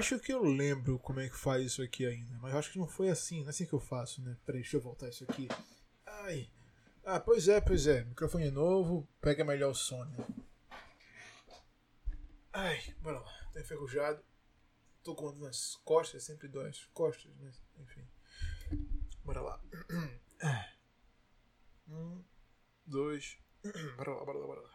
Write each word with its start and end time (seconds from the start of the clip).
acho 0.00 0.18
que 0.18 0.32
eu 0.32 0.42
lembro 0.42 0.98
como 0.98 1.20
é 1.20 1.28
que 1.28 1.36
faz 1.36 1.64
isso 1.64 1.82
aqui 1.82 2.06
ainda, 2.06 2.38
mas 2.38 2.52
eu 2.52 2.58
acho 2.58 2.72
que 2.72 2.78
não 2.78 2.88
foi 2.88 3.10
assim, 3.10 3.40
não 3.40 3.48
é 3.48 3.50
assim 3.50 3.66
que 3.66 3.72
eu 3.74 3.78
faço, 3.80 4.22
né? 4.22 4.34
Peraí, 4.46 4.62
deixa 4.62 4.78
eu 4.78 4.80
voltar 4.80 5.08
isso 5.08 5.24
aqui. 5.24 5.46
Ai. 6.06 6.50
Ah, 7.04 7.20
pois 7.20 7.48
é, 7.48 7.60
pois 7.60 7.86
é. 7.86 8.02
Microfone 8.04 8.50
novo, 8.50 9.06
pega 9.20 9.44
melhor 9.44 9.70
o 9.70 9.74
som, 9.74 10.02
né? 10.04 10.16
Ai, 12.52 12.80
bora 13.00 13.20
lá. 13.20 13.50
Tô 13.52 13.60
enferrujado. 13.60 14.24
Tô 15.02 15.14
com 15.14 15.32
nas 15.32 15.76
costas, 15.84 16.24
sempre 16.24 16.48
dói 16.48 16.70
as 16.70 16.84
costas, 16.86 17.30
mas 17.38 17.62
enfim. 17.78 18.08
Bora 19.22 19.42
lá. 19.42 19.60
Um, 21.92 22.24
dois. 22.86 23.36
Bora 23.96 24.14
lá, 24.14 24.24
bora 24.24 24.38
lá, 24.38 24.46
bora 24.46 24.60
lá. 24.60 24.70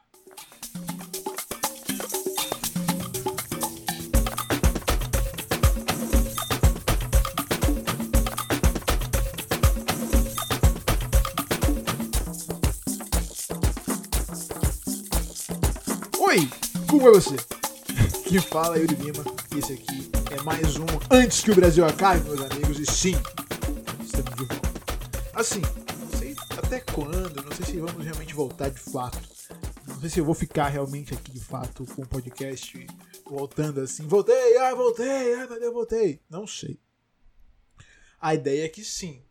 Oi, 16.35 16.49
como 16.89 17.07
é 17.07 17.11
você? 17.11 17.37
Quem 18.27 18.41
fala 18.41 18.77
Yuri 18.77 18.93
Lima 18.95 19.23
esse 19.57 19.71
aqui 19.71 20.11
é 20.37 20.43
mais 20.43 20.75
um 20.75 20.85
Antes 21.09 21.41
que 21.41 21.51
o 21.51 21.55
Brasil 21.55 21.85
acabe, 21.85 22.25
meus 22.25 22.41
amigos, 22.41 22.77
e 22.77 22.85
sim, 22.85 23.13
estamos 24.03 24.35
de 24.35 24.43
volta. 24.43 24.69
Assim, 25.33 25.61
não 25.61 26.19
sei 26.19 26.35
até 26.57 26.81
quando, 26.81 27.41
não 27.41 27.55
sei 27.55 27.65
se 27.65 27.79
vamos 27.79 28.03
realmente 28.03 28.33
voltar 28.33 28.67
de 28.67 28.81
fato. 28.81 29.17
Não 29.87 30.01
sei 30.01 30.09
se 30.09 30.19
eu 30.19 30.25
vou 30.25 30.35
ficar 30.35 30.67
realmente 30.67 31.13
aqui 31.13 31.31
de 31.31 31.39
fato 31.39 31.85
com 31.85 32.01
o 32.01 32.07
podcast 32.07 32.85
voltando 33.23 33.79
assim. 33.79 34.05
Voltei, 34.05 34.57
ai, 34.57 34.75
voltei, 34.75 35.37
meu 35.37 35.57
Deus, 35.57 35.73
voltei. 35.73 36.19
Não 36.29 36.45
sei. 36.45 36.77
A 38.19 38.35
ideia 38.35 38.65
é 38.65 38.69
que 38.69 38.83
sim. 38.83 39.23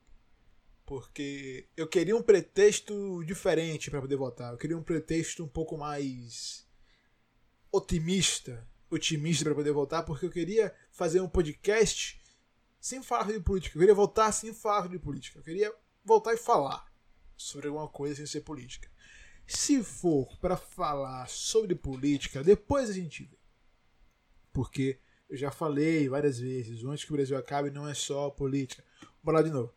Porque 0.87 1.69
eu 1.77 1.87
queria 1.87 2.17
um 2.17 2.23
pretexto 2.23 3.23
diferente 3.27 3.91
para 3.91 4.01
poder 4.01 4.17
votar. 4.17 4.53
Eu 4.53 4.59
queria 4.59 4.79
um 4.79 4.83
pretexto 4.83 5.45
um 5.45 5.49
pouco 5.49 5.77
mais 5.77 6.64
otimista, 7.77 8.65
otimista 8.89 9.45
para 9.45 9.55
poder 9.55 9.73
votar, 9.73 10.05
porque 10.05 10.25
eu 10.25 10.31
queria 10.31 10.73
fazer 10.93 11.21
um 11.21 11.29
podcast 11.29 12.23
sem 12.79 13.03
falar 13.03 13.33
de 13.33 13.41
política. 13.41 13.77
Eu 13.77 13.81
queria 13.81 13.95
voltar 13.95 14.31
sem 14.31 14.55
falar 14.55 14.89
de 14.89 14.99
política. 14.99 15.41
Eu 15.41 15.43
queria 15.43 15.75
voltar 16.05 16.35
e 16.35 16.37
falar 16.37 16.87
sobre 17.37 17.67
alguma 17.67 17.89
coisa 17.89 18.17
sem 18.17 18.27
ser 18.27 18.43
política. 18.43 18.89
Se 19.45 19.83
for 19.83 20.39
para 20.39 20.57
falar 20.57 21.29
sobre 21.29 21.75
política, 21.75 22.45
depois 22.45 22.89
a 22.89 22.93
gente 22.93 23.25
vê. 23.25 23.39
Porque 24.53 25.01
eu 25.29 25.37
já 25.37 25.51
falei 25.51 26.09
várias 26.09 26.39
vezes, 26.39 26.85
antes 26.85 27.05
que 27.05 27.11
o 27.11 27.17
Brasil 27.17 27.37
acabe 27.37 27.71
não 27.71 27.89
é 27.89 27.95
só 27.95 28.31
política. 28.31 28.85
Bora 29.21 29.39
lá 29.39 29.43
de 29.43 29.51
novo. 29.51 29.75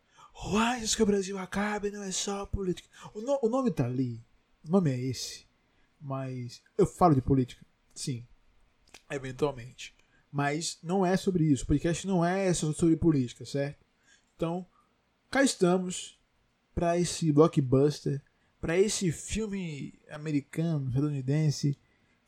Antes 0.54 0.94
que 0.94 1.02
o 1.02 1.06
Brasil 1.06 1.36
acabe 1.36 1.90
não 1.90 2.04
é 2.04 2.12
só 2.12 2.46
política. 2.46 2.88
O, 3.12 3.20
no, 3.20 3.40
o 3.42 3.48
nome 3.48 3.72
tá 3.72 3.86
ali. 3.86 4.24
O 4.64 4.70
nome 4.70 4.92
é 4.92 5.00
esse. 5.00 5.48
Mas 6.00 6.62
eu 6.76 6.86
falo 6.86 7.16
de 7.16 7.20
política. 7.20 7.66
Sim. 7.98 8.24
Eventualmente. 9.10 9.92
Mas 10.30 10.78
não 10.84 11.04
é 11.04 11.16
sobre 11.16 11.44
isso. 11.44 11.64
O 11.64 11.66
podcast 11.66 12.06
não 12.06 12.24
é 12.24 12.54
sobre 12.54 12.96
política, 12.96 13.44
certo? 13.44 13.84
Então, 14.36 14.64
cá 15.28 15.42
estamos 15.42 16.16
para 16.72 16.96
esse 16.96 17.32
blockbuster, 17.32 18.22
para 18.60 18.78
esse 18.78 19.10
filme 19.10 19.98
americano, 20.10 20.88
estadunidense, 20.88 21.76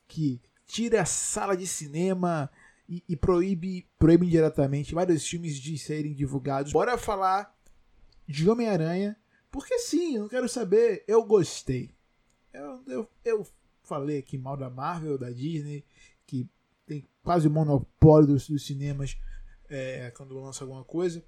que 0.09 0.41
tira 0.67 1.03
a 1.03 1.07
sala 1.07 1.57
de 1.57 1.69
cinema 1.69 2.51
e, 2.89 3.05
e, 3.09 3.17
proíbe, 3.17 3.87
proíbe 3.97 4.27
indiretamente 4.27 4.93
vários 4.93 5.25
filmes 5.25 5.55
de 5.55 5.79
serem 5.79 6.15
divulgados. 6.15 6.73
Bora 6.73 6.99
falar 6.99 7.57
de 8.27 8.51
Homem-Aranha, 8.51 9.17
porque 9.53 9.79
sim, 9.79 10.17
eu 10.17 10.29
quero 10.29 10.49
saber, 10.49 11.05
eu 11.07 11.23
gostei. 11.25 11.95
Eu, 12.53 12.83
eu, 12.89 13.09
eu 13.25 13.47
falei 13.91 14.19
aqui 14.19 14.39
mal 14.39 14.57
da 14.57 14.71
Marvel, 14.71 15.19
da 15.19 15.31
Disney, 15.31 15.85
que 16.25 16.49
tem 16.87 17.09
quase 17.25 17.49
o 17.49 17.51
monopólio 17.51 18.29
dos, 18.29 18.49
dos 18.49 18.65
cinemas 18.65 19.19
é, 19.69 20.13
quando 20.13 20.39
lança 20.39 20.63
alguma 20.63 20.85
coisa. 20.85 21.25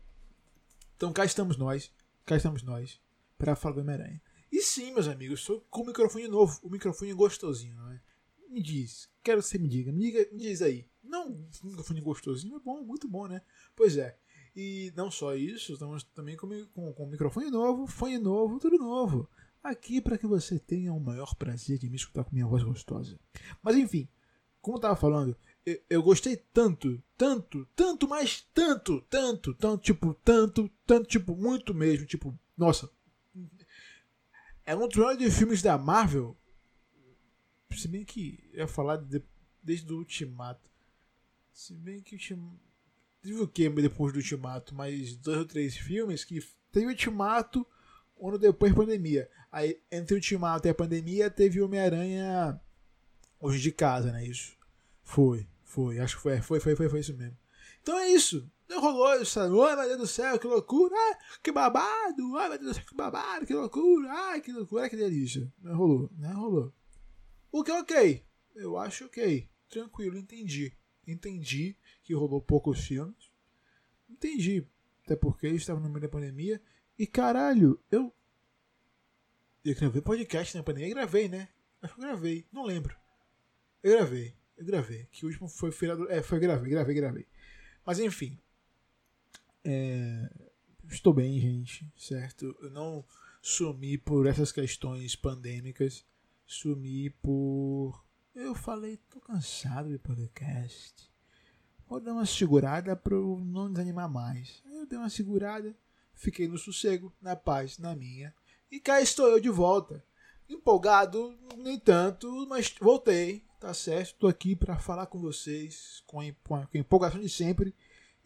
Então 0.96 1.12
cá 1.12 1.24
estamos 1.24 1.56
nós, 1.56 1.92
cá 2.24 2.36
estamos 2.36 2.62
nós, 2.62 3.00
para 3.36 3.56
falar 3.56 3.74
do 3.74 3.80
Homem-Aranha. 3.80 4.22
E 4.50 4.62
sim, 4.62 4.92
meus 4.92 5.08
amigos, 5.08 5.40
estou 5.40 5.60
com 5.68 5.82
o 5.82 5.86
microfone 5.86 6.28
novo, 6.28 6.60
o 6.62 6.70
microfone 6.70 7.12
gostosinho, 7.12 7.74
não 7.74 7.90
é? 7.90 8.00
Me 8.48 8.62
diz, 8.62 9.10
quero 9.24 9.40
que 9.40 9.48
você 9.48 9.58
me 9.58 9.68
diga, 9.68 9.90
me, 9.90 10.00
diga, 10.00 10.28
me 10.30 10.38
diz 10.38 10.62
aí. 10.62 10.86
Não, 11.02 11.30
um 11.30 11.68
microfone 11.68 12.00
gostosinho 12.00 12.56
é 12.56 12.60
bom, 12.60 12.80
muito 12.84 13.08
bom, 13.08 13.26
né? 13.26 13.42
Pois 13.74 13.96
é. 13.96 14.16
E 14.54 14.92
não 14.94 15.10
só 15.10 15.34
isso, 15.34 15.72
estamos 15.72 16.04
também 16.14 16.36
com, 16.36 16.48
com, 16.66 16.92
com 16.92 17.06
microfone 17.06 17.50
novo, 17.50 17.86
fone 17.88 18.18
novo, 18.18 18.60
tudo 18.60 18.78
novo. 18.78 19.28
Aqui 19.62 20.00
para 20.00 20.18
que 20.18 20.26
você 20.26 20.58
tenha 20.58 20.92
o 20.92 20.98
maior 20.98 21.34
prazer 21.36 21.78
de 21.78 21.88
me 21.88 21.96
escutar 21.96 22.24
com 22.24 22.32
minha 22.32 22.46
voz 22.46 22.64
gostosa. 22.64 23.18
Mas 23.62 23.76
enfim, 23.76 24.08
como 24.60 24.76
eu 24.76 24.80
tava 24.80 24.96
falando, 24.96 25.36
eu, 25.64 25.80
eu, 25.88 26.02
gostei 26.02 26.36
tanto, 26.36 27.02
tanto, 27.16 27.66
tanto, 27.76 28.08
mas 28.08 28.42
tanto, 28.54 29.00
tanto, 29.02 29.54
tanto, 29.54 29.82
tipo, 29.82 30.14
tanto, 30.14 30.68
tanto, 30.86 31.08
tipo, 31.08 31.36
muito 31.36 31.72
mesmo, 31.72 32.06
tipo, 32.06 32.36
nossa. 32.56 32.90
É 34.64 34.74
um 34.74 34.86
dos 34.86 34.96
maiores 34.96 35.36
filmes 35.36 35.62
da 35.62 35.76
Marvel. 35.76 36.36
Se 37.72 37.88
bem 37.88 38.04
que 38.04 38.48
eu 38.52 38.60
ia 38.60 38.68
falar 38.68 38.96
de, 38.96 39.22
desde 39.62 39.92
o 39.92 39.98
Ultimato. 39.98 40.70
Se 41.52 41.74
bem 41.74 42.00
que 42.00 42.14
o 42.14 42.18
Ultimato. 42.18 42.72
Teve 43.20 43.40
o 43.40 43.46
que 43.46 43.68
depois 43.68 44.12
do 44.12 44.18
Ultimato? 44.18 44.74
Mais 44.74 45.16
dois 45.16 45.38
ou 45.38 45.44
três 45.44 45.76
filmes 45.76 46.24
que 46.24 46.40
teve 46.72 46.86
Ultimato, 46.86 47.66
um 48.18 48.28
ano 48.28 48.38
depois 48.38 48.72
da 48.72 48.78
pandemia. 48.78 49.30
Aí, 49.52 49.78
entre 49.90 50.14
o 50.14 50.16
Ultimato 50.16 50.66
e 50.66 50.70
a 50.70 50.74
pandemia, 50.74 51.30
teve 51.30 51.60
Homem-Aranha 51.60 52.58
hoje 53.38 53.60
de 53.60 53.70
casa, 53.70 54.10
né? 54.10 54.24
Isso. 54.24 54.56
Foi, 55.02 55.46
foi. 55.62 55.98
Acho 55.98 56.16
que 56.16 56.22
foi, 56.22 56.40
foi, 56.40 56.58
foi, 56.58 56.74
foi, 56.74 56.88
foi 56.88 57.00
isso 57.00 57.14
mesmo. 57.14 57.36
Então 57.82 57.98
é 57.98 58.08
isso. 58.08 58.50
Não 58.66 58.80
rolou 58.80 59.20
isso. 59.20 59.38
Ai, 59.38 59.50
meu 59.50 59.86
Deus 59.88 59.98
do 59.98 60.06
céu, 60.06 60.38
que 60.38 60.46
loucura. 60.46 60.94
Ai, 60.96 61.18
que 61.42 61.52
babado. 61.52 62.36
Ai, 62.38 62.48
meu 62.48 62.58
Deus 62.58 62.70
do 62.70 62.74
céu, 62.74 62.84
que 62.86 62.94
babado. 62.94 63.44
Que 63.44 63.52
loucura. 63.52 64.10
Ai, 64.10 64.40
que 64.40 64.50
loucura. 64.50 64.88
Que 64.88 64.96
delícia. 64.96 65.52
Não 65.60 65.76
rolou, 65.76 66.10
não 66.16 66.40
rolou. 66.40 66.72
O 67.50 67.62
que 67.62 67.70
é 67.70 67.78
ok. 67.78 68.24
Eu 68.54 68.78
acho 68.78 69.04
ok. 69.04 69.46
Tranquilo, 69.69 70.16
entendi. 70.16 70.72
Entendi 71.06 71.76
que 72.02 72.14
rolou 72.14 72.40
poucos 72.40 72.80
filmes. 72.80 73.30
Entendi. 74.08 74.66
Até 75.04 75.14
porque 75.14 75.48
estava 75.48 75.78
no 75.80 75.90
meio 75.90 76.00
da 76.00 76.08
pandemia. 76.08 76.62
E 76.98 77.06
caralho, 77.06 77.78
eu. 77.90 78.14
Eu 79.64 79.74
gravei 79.74 80.02
podcast 80.02 80.62
pandemia. 80.62 80.88
Eu 80.88 80.94
gravei, 80.94 81.28
né? 81.28 81.48
Acho 81.80 81.94
que 81.94 82.00
eu 82.00 82.04
gravei. 82.04 82.46
Não 82.52 82.64
lembro. 82.64 82.96
Eu 83.82 83.96
gravei. 83.96 84.34
Eu 84.56 84.64
gravei. 84.64 85.06
Que 85.12 85.24
o 85.24 85.28
último 85.28 85.48
foi 85.48 85.70
feriado. 85.72 86.10
É, 86.10 86.22
foi 86.22 86.38
gravei, 86.38 86.70
gravei, 86.70 86.94
gravei. 86.94 87.26
Mas 87.84 87.98
enfim. 87.98 88.38
É... 89.64 90.28
Estou 90.88 91.12
bem, 91.12 91.38
gente. 91.40 91.90
Certo? 91.96 92.56
Eu 92.60 92.70
não 92.70 93.04
sumi 93.40 93.96
por 93.96 94.26
essas 94.26 94.52
questões 94.52 95.16
pandêmicas. 95.16 96.04
Sumi 96.46 97.10
por. 97.10 98.04
Eu 98.34 98.54
falei, 98.54 98.96
tô 99.10 99.20
cansado 99.20 99.90
de 99.90 99.98
podcast 99.98 101.12
vou 101.92 102.00
dar 102.00 102.14
uma 102.14 102.24
segurada 102.24 102.96
para 102.96 103.14
não 103.14 103.70
desanimar 103.70 104.08
mais. 104.08 104.62
Eu 104.64 104.86
dei 104.86 104.98
uma 104.98 105.10
segurada, 105.10 105.76
fiquei 106.14 106.48
no 106.48 106.56
sossego, 106.56 107.12
na 107.20 107.36
paz, 107.36 107.76
na 107.76 107.94
minha. 107.94 108.34
E 108.72 108.80
cá 108.80 109.00
estou 109.00 109.28
eu 109.28 109.38
de 109.38 109.48
volta. 109.48 110.04
Empolgado, 110.48 111.38
nem 111.58 111.78
tanto, 111.78 112.46
mas 112.48 112.74
voltei, 112.80 113.44
tá 113.60 113.72
certo? 113.72 114.14
Estou 114.14 114.28
aqui 114.28 114.56
para 114.56 114.78
falar 114.80 115.06
com 115.06 115.20
vocês 115.20 116.02
com 116.06 116.20
a, 116.20 116.26
empolgação 116.74 117.20
de 117.20 117.28
sempre 117.28 117.72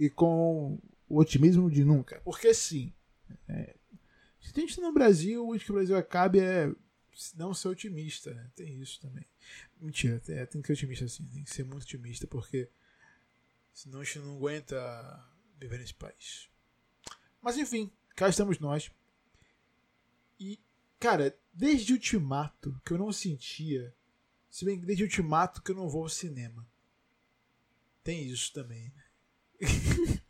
e 0.00 0.08
com 0.08 0.78
o 1.06 1.18
otimismo 1.18 1.70
de 1.70 1.84
nunca. 1.84 2.22
Porque 2.24 2.54
sim, 2.54 2.94
é, 3.48 3.74
se 4.40 4.52
a 4.56 4.60
gente 4.60 4.80
no 4.80 4.92
Brasil, 4.92 5.52
antes 5.52 5.66
que 5.66 5.72
o 5.72 5.74
Brasil 5.74 5.96
acabe 5.96 6.40
é 6.40 6.72
não 7.34 7.52
ser 7.52 7.68
otimista, 7.68 8.32
né? 8.32 8.50
Tem 8.54 8.80
isso 8.80 9.00
também. 9.00 9.26
Mentira, 9.78 10.18
tem, 10.20 10.46
tem 10.46 10.62
que 10.62 10.68
ser 10.68 10.72
otimista 10.72 11.08
sim, 11.08 11.24
tem 11.26 11.44
que 11.44 11.50
ser 11.50 11.64
muito 11.64 11.82
otimista, 11.82 12.26
porque 12.26 12.70
Senão 13.76 14.00
a 14.00 14.04
gente 14.04 14.20
não 14.20 14.36
aguenta 14.36 15.22
viver 15.60 15.78
nesse 15.78 15.92
país. 15.92 16.48
Mas 17.42 17.58
enfim, 17.58 17.92
cá 18.16 18.26
estamos 18.26 18.58
nós. 18.58 18.90
E, 20.38 20.58
cara, 20.98 21.36
desde 21.52 21.92
o 21.92 21.96
Ultimato 21.96 22.80
que 22.84 22.92
eu 22.92 22.98
não 22.98 23.12
sentia. 23.12 23.94
Se 24.50 24.64
bem 24.64 24.78
que 24.78 24.86
desde 24.86 25.04
Ultimato 25.04 25.62
que 25.62 25.70
eu 25.70 25.76
não 25.76 25.88
vou 25.88 26.02
ao 26.02 26.08
cinema. 26.08 26.66
Tem 28.02 28.22
isso 28.24 28.52
também. 28.52 28.92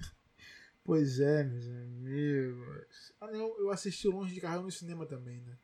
pois 0.84 1.20
é, 1.20 1.44
meus 1.44 1.66
amigos. 1.66 3.12
Ah 3.20 3.26
não, 3.26 3.58
eu 3.58 3.70
assisti 3.70 4.08
Longe 4.08 4.34
de 4.34 4.40
Carro 4.40 4.62
no 4.62 4.70
cinema 4.70 5.04
também, 5.04 5.42
né? 5.42 5.58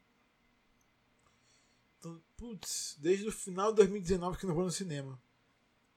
Então, 1.98 2.20
putz, 2.36 2.96
desde 3.00 3.28
o 3.28 3.32
final 3.32 3.70
de 3.70 3.76
2019 3.76 4.36
que 4.36 4.44
eu 4.44 4.48
não 4.48 4.56
vou 4.56 4.64
no 4.64 4.70
cinema. 4.70 5.20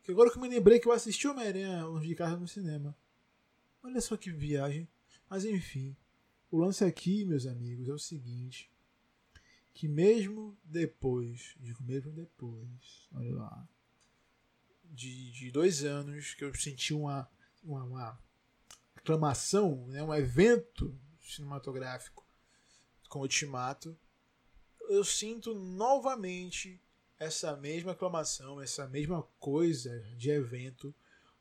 Que 0.03 0.11
agora 0.11 0.29
que 0.29 0.37
eu 0.37 0.41
me 0.41 0.47
lembrei 0.47 0.79
que 0.79 0.87
eu 0.87 0.91
assisti 0.91 1.27
Homem-Aranha 1.27 1.83
longe 1.85 2.07
de 2.07 2.13
casa 2.13 2.37
no 2.37 2.47
cinema. 2.47 2.95
Olha 3.81 3.99
só 3.99 4.15
que 4.15 4.31
viagem. 4.31 4.87
Mas 5.27 5.45
enfim. 5.45 5.97
O 6.51 6.59
lance 6.59 6.83
aqui, 6.83 7.25
meus 7.25 7.45
amigos, 7.45 7.87
é 7.87 7.93
o 7.93 7.99
seguinte. 7.99 8.71
Que 9.73 9.87
mesmo 9.87 10.57
depois, 10.63 11.55
digo 11.59 11.83
mesmo 11.83 12.11
depois, 12.11 13.09
olha 13.13 13.35
lá, 13.35 13.67
de, 14.85 15.31
de 15.31 15.51
dois 15.51 15.83
anos 15.83 16.33
que 16.33 16.45
eu 16.45 16.53
senti 16.55 16.93
uma, 16.93 17.29
uma, 17.61 17.83
uma 17.83 18.19
aclamação, 18.95 19.85
né, 19.87 20.01
um 20.01 20.13
evento 20.13 20.97
cinematográfico 21.21 22.25
com 23.09 23.19
Ultimato, 23.19 23.97
eu 24.87 25.03
sinto 25.03 25.53
novamente 25.53 26.81
essa 27.19 27.55
mesma 27.55 27.93
aclamação, 27.93 28.61
essa 28.61 28.87
mesma 28.87 29.23
coisa 29.39 29.99
de 30.17 30.29
evento 30.29 30.93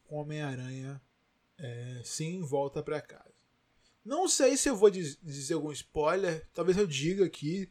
com 0.04 0.16
Homem-Aranha 0.16 1.00
é, 1.58 2.02
sem 2.04 2.40
volta 2.40 2.82
para 2.82 3.00
casa. 3.00 3.33
Não 4.04 4.28
sei 4.28 4.56
se 4.56 4.68
eu 4.68 4.76
vou 4.76 4.90
dizer 4.90 5.54
algum 5.54 5.72
spoiler, 5.72 6.46
talvez 6.52 6.76
eu 6.76 6.86
diga 6.86 7.24
aqui, 7.24 7.70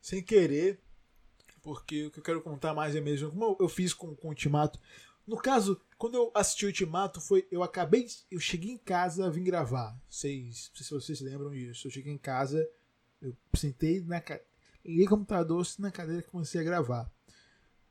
sem 0.00 0.22
querer, 0.22 0.78
porque 1.62 2.06
o 2.06 2.10
que 2.10 2.18
eu 2.18 2.24
quero 2.24 2.42
contar 2.42 2.74
mais 2.74 2.94
é 2.94 3.00
mesmo, 3.00 3.30
como 3.30 3.56
eu 3.58 3.68
fiz 3.68 3.94
com, 3.94 4.14
com 4.14 4.26
o 4.26 4.30
Ultimato. 4.30 4.78
No 5.26 5.36
caso, 5.36 5.80
quando 5.96 6.16
eu 6.16 6.30
assisti 6.34 6.66
o 6.66 6.68
Ultimato, 6.68 7.20
foi, 7.20 7.46
eu 7.50 7.62
acabei, 7.62 8.06
eu 8.30 8.40
cheguei 8.40 8.72
em 8.72 8.78
casa, 8.78 9.30
vim 9.30 9.44
gravar. 9.44 9.96
Vocês, 10.08 10.70
não 10.70 10.76
sei 10.76 10.84
se 10.84 10.90
vocês 10.90 11.20
lembram 11.20 11.50
disso. 11.50 11.86
Eu 11.86 11.90
cheguei 11.92 12.12
em 12.12 12.18
casa, 12.18 12.68
eu 13.20 13.34
sentei 13.54 14.00
na 14.00 14.20
liguei 14.84 15.06
o 15.06 15.08
computador, 15.10 15.64
na 15.78 15.92
cadeira 15.92 16.20
e 16.20 16.30
comecei 16.30 16.60
a 16.60 16.64
gravar. 16.64 17.10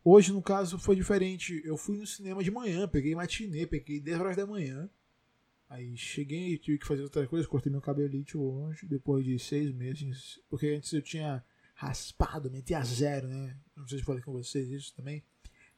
Hoje, 0.04 0.34
no 0.34 0.42
caso, 0.42 0.78
foi 0.78 0.96
diferente. 0.96 1.62
Eu 1.64 1.78
fui 1.78 1.98
no 1.98 2.06
cinema 2.06 2.44
de 2.44 2.52
manhã, 2.52 2.88
peguei 2.88 3.16
matinê, 3.16 3.66
peguei 3.66 4.00
10 4.00 4.20
horas 4.20 4.36
da 4.36 4.46
manhã. 4.46 4.90
Aí 5.71 5.95
cheguei, 5.95 6.57
tive 6.57 6.77
que 6.77 6.85
fazer 6.85 7.01
outra 7.01 7.25
coisa, 7.25 7.47
cortei 7.47 7.71
meu 7.71 7.79
cabelito 7.79 8.41
hoje, 8.41 8.85
depois 8.85 9.23
de 9.23 9.39
seis 9.39 9.71
meses. 9.71 10.38
Porque 10.50 10.68
antes 10.68 10.91
eu 10.91 11.01
tinha 11.01 11.41
raspado, 11.73 12.51
meti 12.51 12.73
a 12.73 12.83
zero, 12.83 13.29
né? 13.29 13.57
Não 13.73 13.88
sei 13.88 14.00
se 14.00 14.03
falei 14.03 14.21
com 14.21 14.33
vocês 14.33 14.69
isso 14.69 14.94
também. 14.94 15.23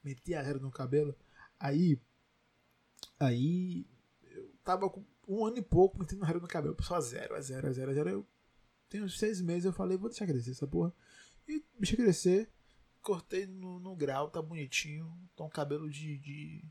Meti 0.03 0.33
a 0.33 0.41
zero 0.41 0.59
no 0.59 0.71
cabelo. 0.71 1.15
Aí. 1.59 2.01
Aí. 3.19 3.85
Eu 4.31 4.51
tava 4.63 4.89
com 4.89 5.05
um 5.27 5.45
ano 5.45 5.59
e 5.59 5.61
pouco 5.61 5.99
metendo 5.99 6.25
zero 6.25 6.41
no 6.41 6.47
cabelo. 6.47 6.75
Só 6.81 6.99
zero, 6.99 7.35
a 7.35 7.41
zero, 7.41 7.67
a 7.67 7.71
zero, 7.71 7.91
a 7.91 7.93
zero. 7.93 8.09
Eu 8.09 8.27
tenho 8.89 9.07
seis 9.07 9.41
meses, 9.41 9.65
eu 9.65 9.73
falei, 9.73 9.95
vou 9.95 10.09
deixar 10.09 10.25
crescer 10.25 10.49
essa 10.49 10.65
porra. 10.65 10.91
E 11.47 11.63
deixei 11.77 11.97
crescer. 11.97 12.49
Cortei 12.99 13.45
no, 13.45 13.79
no 13.79 13.95
grau, 13.95 14.31
tá 14.31 14.41
bonitinho. 14.41 15.15
Tá 15.35 15.43
um 15.43 15.49
cabelo 15.49 15.87
de. 15.87 16.17
de... 16.17 16.65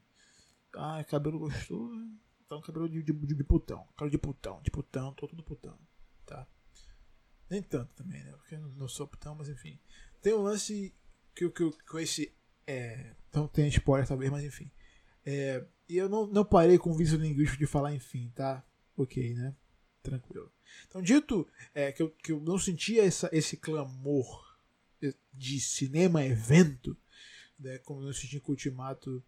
Ai, 0.75 1.05
cabelo 1.05 1.39
gostoso. 1.39 2.21
Um 2.57 2.61
cabelo 2.61 2.89
de, 2.89 3.03
de, 3.03 3.13
de, 3.13 3.45
putão. 3.45 3.87
Cabelo 3.97 4.11
de 4.11 4.19
putão, 4.19 4.61
de 4.63 4.71
putão, 4.71 5.13
tô 5.15 5.27
tudo 5.27 5.43
putão. 5.43 5.79
Tá? 6.27 6.47
Nem 7.49 7.63
tanto 7.63 7.95
também, 7.95 8.23
né? 8.25 8.33
Porque 8.33 8.55
eu 8.55 8.61
não 8.61 8.89
sou 8.89 9.07
putão, 9.07 9.35
mas 9.35 9.49
enfim. 9.49 9.79
Tem 10.21 10.35
um 10.35 10.43
lance 10.43 10.95
que, 11.35 11.49
que, 11.51 11.71
que 11.71 11.97
esse. 11.99 12.33
É, 12.67 13.15
então 13.29 13.49
tem 13.49 13.69
spoiler 13.69 14.07
talvez, 14.07 14.31
mas 14.31 14.45
enfim. 14.45 14.71
É, 15.25 15.65
e 15.89 15.97
eu 15.97 16.09
não, 16.09 16.27
não 16.27 16.45
parei 16.45 16.79
com 16.79 16.91
o 16.91 16.97
vício 16.97 17.19
linguístico 17.19 17.59
de 17.59 17.67
falar 17.67 17.95
enfim, 17.95 18.31
tá? 18.35 18.65
Ok, 18.97 19.35
né? 19.35 19.55
Tranquilo. 20.03 20.53
Então, 20.87 21.03
dito 21.03 21.47
é, 21.75 21.93
que, 21.93 22.03
eu, 22.03 22.11
que 22.11 22.33
eu 22.33 22.41
não 22.41 22.59
sentia 22.59 23.05
essa, 23.05 23.29
esse 23.33 23.57
clamor 23.57 24.53
de 25.33 25.61
cinema 25.61 26.25
evento, 26.25 26.97
né, 27.59 27.79
como 27.79 28.03
eu 28.03 28.13
senti 28.13 28.39
com 28.39 28.53
o 28.53 28.55
Ultimato 28.55 29.23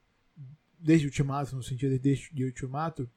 desde 0.84 1.06
Ultimato, 1.06 1.56
no 1.56 1.62
sentido 1.62 1.98
desde 1.98 2.32
de 2.32 2.44
Ultimato, 2.44 3.10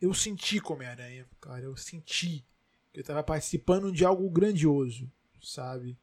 eu 0.00 0.12
senti 0.12 0.60
como 0.60 0.80
Homem-Aranha, 0.80 1.26
cara, 1.40 1.62
eu 1.62 1.76
senti 1.76 2.44
que 2.92 2.98
eu 2.98 3.02
estava 3.02 3.22
participando 3.22 3.92
de 3.92 4.04
algo 4.04 4.28
grandioso, 4.28 5.10
sabe? 5.40 5.96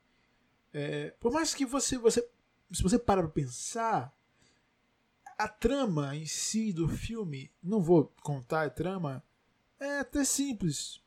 É, 0.74 1.12
por 1.20 1.34
mais 1.34 1.54
que 1.54 1.66
você, 1.66 1.98
você, 1.98 2.26
se 2.72 2.82
você 2.82 2.98
para 2.98 3.24
pra 3.24 3.30
pensar, 3.30 4.18
a 5.38 5.50
trama 5.50 6.16
em 6.16 6.26
si 6.26 6.72
do 6.72 6.88
filme, 6.88 7.52
não 7.62 7.82
vou 7.82 8.14
contar 8.24 8.66
a 8.66 8.70
trama, 8.70 9.22
é 9.80 10.00
até 10.00 10.24
simples, 10.24 11.02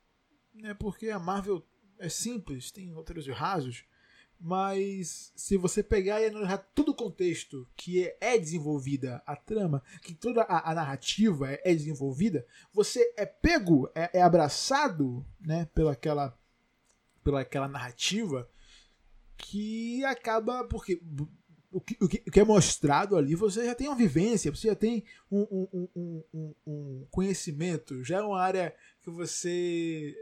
né? 0.54 0.74
Porque 0.74 1.08
a 1.08 1.18
Marvel 1.18 1.66
é 1.98 2.10
simples, 2.10 2.70
tem 2.70 2.92
roteiros 2.92 3.26
rasos, 3.28 3.84
mas 4.44 5.32
se 5.36 5.56
você 5.56 5.84
pegar 5.84 6.20
e 6.20 6.26
analisar 6.26 6.58
todo 6.74 6.88
o 6.90 6.94
contexto 6.94 7.64
que 7.76 8.04
é, 8.04 8.16
é 8.20 8.38
desenvolvida 8.38 9.22
a 9.24 9.36
trama, 9.36 9.80
que 10.02 10.12
toda 10.12 10.42
a, 10.42 10.72
a 10.72 10.74
narrativa 10.74 11.52
é, 11.52 11.60
é, 11.64 11.72
desenvolvida, 11.72 12.44
você 12.72 13.14
é 13.16 13.24
pego, 13.24 13.88
é, 13.94 14.18
é 14.18 14.22
abraçado 14.22 15.24
né, 15.40 15.68
pela, 15.72 15.92
aquela, 15.92 16.36
pela 17.22 17.42
aquela 17.42 17.68
narrativa 17.68 18.50
que 19.36 20.04
acaba. 20.04 20.64
Porque 20.64 21.00
o 21.70 21.80
que, 21.80 21.96
o 22.00 22.08
que, 22.08 22.40
é 22.40 22.44
mostrado 22.44 23.16
ali, 23.16 23.36
você 23.36 23.64
já 23.64 23.76
tem 23.76 23.86
uma 23.86 23.96
vivência, 23.96 24.50
você 24.50 24.66
já 24.68 24.74
tem 24.74 25.04
um, 25.30 25.68
um, 25.94 26.24
um, 26.34 26.54
um 26.66 27.06
conhecimento, 27.12 28.02
já 28.02 28.18
é 28.18 28.22
uma 28.22 28.40
área 28.40 28.74
que 29.00 29.08
você 29.08 30.14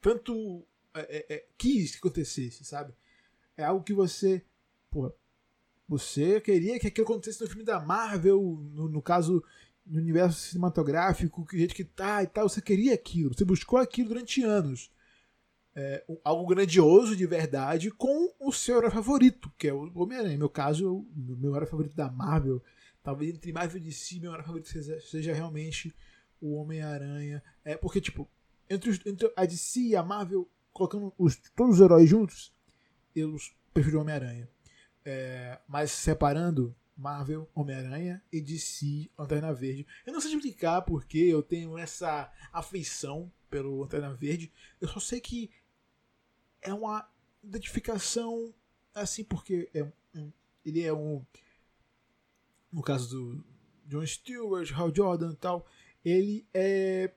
tanto 0.00 0.66
é, 0.96 1.06
é, 1.08 1.34
é, 1.34 1.46
quis 1.56 1.92
que 1.92 1.98
acontecesse, 1.98 2.64
sabe? 2.64 2.94
É 3.56 3.64
algo 3.64 3.84
que 3.84 3.94
você. 3.94 4.44
Porra, 4.90 5.12
você 5.88 6.40
queria 6.40 6.78
que 6.78 6.86
aquilo 6.88 7.06
acontecesse 7.06 7.42
no 7.42 7.48
filme 7.48 7.64
da 7.64 7.80
Marvel, 7.80 8.40
no, 8.72 8.88
no 8.88 9.02
caso, 9.02 9.42
no 9.84 10.00
universo 10.00 10.48
cinematográfico, 10.48 11.46
que 11.46 11.58
gente 11.58 11.74
que 11.74 11.84
tá 11.84 12.22
e 12.22 12.26
tal. 12.26 12.48
Você 12.48 12.60
queria 12.60 12.94
aquilo, 12.94 13.34
você 13.34 13.44
buscou 13.44 13.78
aquilo 13.78 14.08
durante 14.08 14.42
anos. 14.42 14.90
É, 15.78 16.02
algo 16.24 16.46
grandioso 16.46 17.14
de 17.14 17.26
verdade 17.26 17.90
com 17.90 18.34
o 18.40 18.50
seu 18.50 18.78
herói 18.78 18.90
favorito, 18.90 19.52
que 19.58 19.68
é 19.68 19.74
o 19.74 19.92
Homem-Aranha. 19.94 20.32
No 20.32 20.38
meu 20.38 20.48
caso, 20.48 20.90
o 20.90 21.36
meu 21.36 21.54
herói 21.54 21.66
favorito 21.66 21.94
da 21.94 22.10
Marvel, 22.10 22.62
talvez 23.02 23.34
entre 23.34 23.52
Marvel 23.52 23.76
e 23.76 23.84
DC, 23.84 24.18
meu 24.18 24.32
herói 24.32 24.42
favorito 24.42 24.68
seja, 24.70 24.98
seja 25.00 25.34
realmente 25.34 25.94
o 26.40 26.54
Homem-Aranha. 26.54 27.42
É 27.62 27.76
porque, 27.76 28.00
tipo, 28.00 28.26
entre, 28.68 28.90
os, 28.90 29.04
entre 29.04 29.30
a 29.36 29.44
DC 29.44 29.80
e 29.80 29.96
a 29.96 30.02
Marvel, 30.02 30.48
colocando 30.76 31.12
os, 31.16 31.36
todos 31.54 31.76
os 31.76 31.80
heróis 31.80 32.08
juntos, 32.08 32.52
eu 33.14 33.34
prefiro 33.72 34.00
Homem-Aranha. 34.00 34.48
É, 35.04 35.58
mas 35.66 35.90
separando 35.90 36.76
Marvel, 36.96 37.48
Homem-Aranha 37.54 38.22
e 38.30 38.40
DC, 38.40 39.10
Lanterna 39.18 39.54
Verde. 39.54 39.86
Eu 40.04 40.12
não 40.12 40.20
sei 40.20 40.34
explicar 40.34 40.82
porque 40.82 41.18
eu 41.18 41.42
tenho 41.42 41.78
essa 41.78 42.30
afeição 42.52 43.32
pelo 43.48 43.80
Lanterna 43.80 44.12
Verde. 44.12 44.52
Eu 44.80 44.88
só 44.88 45.00
sei 45.00 45.20
que 45.20 45.50
é 46.60 46.74
uma 46.74 47.08
identificação 47.42 48.54
assim 48.94 49.24
porque 49.24 49.70
é 49.72 49.84
um, 50.14 50.32
ele 50.64 50.82
é 50.82 50.92
um 50.92 51.24
no 52.72 52.82
caso 52.82 53.08
do 53.08 53.44
John 53.86 54.04
Stewart, 54.04 54.70
Hal 54.72 54.94
Jordan 54.94 55.32
e 55.32 55.36
tal, 55.36 55.66
ele 56.04 56.46
é 56.52 57.14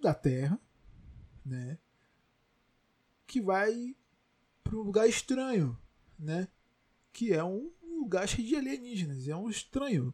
da 0.00 0.14
Terra, 0.14 0.58
né? 1.44 1.78
Que 3.30 3.40
vai 3.40 3.94
para 4.64 4.76
um 4.76 4.82
lugar 4.82 5.08
estranho, 5.08 5.78
né? 6.18 6.48
Que 7.12 7.32
é 7.32 7.44
um 7.44 7.70
lugar 7.80 8.28
cheio 8.28 8.46
de 8.46 8.56
alienígenas, 8.56 9.28
é 9.28 9.36
um 9.36 9.48
estranho. 9.48 10.12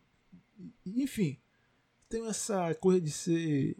Enfim, 0.84 1.40
tem 2.10 2.26
essa 2.26 2.74
coisa 2.74 3.00
de 3.00 3.10
ser 3.10 3.76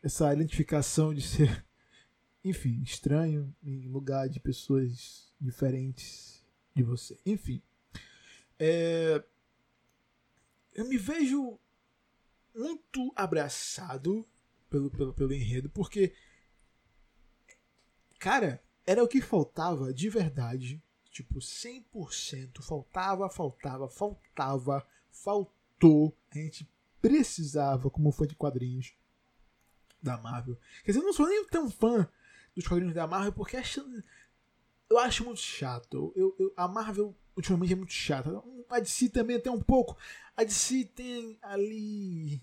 essa 0.00 0.32
identificação 0.32 1.12
de 1.12 1.22
ser, 1.22 1.64
enfim, 2.44 2.80
estranho 2.82 3.52
em 3.64 3.88
lugar 3.88 4.28
de 4.28 4.38
pessoas 4.38 5.32
diferentes 5.40 6.44
de 6.72 6.84
você. 6.84 7.18
Enfim, 7.26 7.60
é, 8.60 9.24
eu 10.72 10.88
me 10.88 10.98
vejo 10.98 11.58
muito 12.54 13.12
abraçado 13.16 14.24
pelo, 14.70 14.88
pelo, 14.88 15.12
pelo 15.12 15.32
enredo, 15.32 15.68
porque 15.68 16.12
Cara, 18.22 18.62
era 18.86 19.02
o 19.02 19.08
que 19.08 19.20
faltava 19.20 19.92
de 19.92 20.08
verdade. 20.08 20.80
Tipo, 21.10 21.40
100%. 21.40 22.62
Faltava, 22.62 23.28
faltava, 23.28 23.88
faltava, 23.88 24.86
faltou. 25.10 26.16
A 26.30 26.38
gente 26.38 26.70
precisava, 27.00 27.90
como 27.90 28.12
fã 28.12 28.24
de 28.24 28.36
quadrinhos 28.36 28.94
da 30.00 30.16
Marvel. 30.18 30.56
Quer 30.84 30.92
dizer, 30.92 31.00
eu 31.00 31.04
não 31.04 31.12
sou 31.12 31.26
nem 31.26 31.44
tão 31.48 31.68
fã 31.68 32.08
dos 32.54 32.64
quadrinhos 32.64 32.94
da 32.94 33.08
Marvel, 33.08 33.32
porque 33.32 33.56
acho, 33.56 33.84
eu 34.88 35.00
acho 35.00 35.24
muito 35.24 35.40
chato. 35.40 36.12
Eu, 36.14 36.36
eu, 36.38 36.54
a 36.56 36.68
Marvel 36.68 37.16
ultimamente 37.36 37.72
é 37.72 37.76
muito 37.76 37.92
chata. 37.92 38.40
A 38.70 38.78
DC 38.78 39.08
também 39.08 39.36
até 39.36 39.50
um 39.50 39.60
pouco. 39.60 39.98
A 40.36 40.44
DC 40.44 40.84
tem 40.94 41.40
ali 41.42 42.40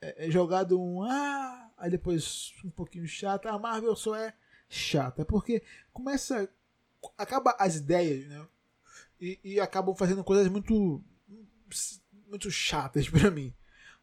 é, 0.00 0.26
é 0.26 0.30
jogado 0.30 0.80
um 0.80 1.04
ah, 1.04 1.70
aí 1.78 1.88
depois 1.88 2.52
um 2.64 2.70
pouquinho 2.70 3.06
chato. 3.06 3.46
A 3.46 3.56
Marvel 3.56 3.94
só 3.94 4.16
é 4.16 4.34
chata, 4.70 5.24
porque 5.24 5.62
começa. 5.92 6.48
acaba 7.18 7.54
as 7.58 7.76
ideias, 7.76 8.26
né? 8.28 8.46
E, 9.20 9.38
e 9.44 9.60
acabam 9.60 9.94
fazendo 9.94 10.24
coisas 10.24 10.48
muito 10.48 11.02
muito 12.28 12.50
chatas 12.50 13.08
para 13.10 13.30
mim. 13.30 13.52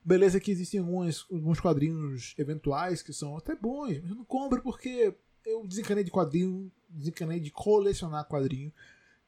Beleza 0.04 0.40
que 0.40 0.52
existem 0.52 0.80
alguns, 0.80 1.26
alguns 1.32 1.60
quadrinhos 1.60 2.34
eventuais 2.38 3.02
que 3.02 3.12
são 3.12 3.36
até 3.36 3.56
bons, 3.56 4.00
mas 4.00 4.10
eu 4.10 4.16
não 4.16 4.26
compro 4.26 4.62
porque 4.62 5.14
eu 5.46 5.66
desencanei 5.66 6.04
de 6.04 6.12
quadrinho, 6.12 6.72
desencanei 6.90 7.40
de 7.40 7.52
colecionar 7.52 8.28
quadrinho 8.28 8.72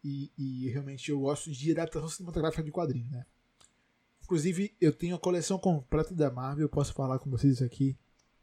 e, 0.04 0.32
e 0.38 0.70
realmente 0.70 1.12
eu 1.12 1.20
gosto 1.20 1.52
de 1.52 1.72
adaptação 1.72 2.08
cinematográfica 2.08 2.64
de 2.64 2.72
quadrinho, 2.72 3.10
né? 3.10 3.26
Inclusive, 4.24 4.76
eu 4.80 4.94
tenho 4.94 5.16
a 5.16 5.20
coleção 5.20 5.58
completa 5.58 6.14
da 6.14 6.30
Marvel, 6.30 6.66
eu 6.66 6.70
posso 6.70 6.94
falar 6.94 7.18
com 7.18 7.30
vocês 7.30 7.62
aqui 7.62 7.98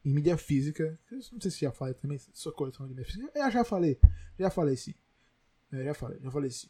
em 0.07 0.13
mídia 0.13 0.39
física. 0.39 0.99
Não 1.11 1.41
sei 1.41 1.51
se 1.51 1.61
já 1.61 1.73
falei 1.73 1.95
também, 1.95 2.19
sua 2.33 2.53
coleção 2.53 2.87
de 2.87 2.95
mídia 2.95 3.05
física. 3.05 3.31
Eu 3.35 3.51
já 3.51 3.65
falei, 3.65 3.99
já 4.39 4.49
falei 4.49 4.77
sim. 4.77 4.95
Eu 5.73 5.85
já 5.85 5.95
falei, 5.95 6.21
já 6.21 6.31
falei 6.31 6.51
sim. 6.51 6.69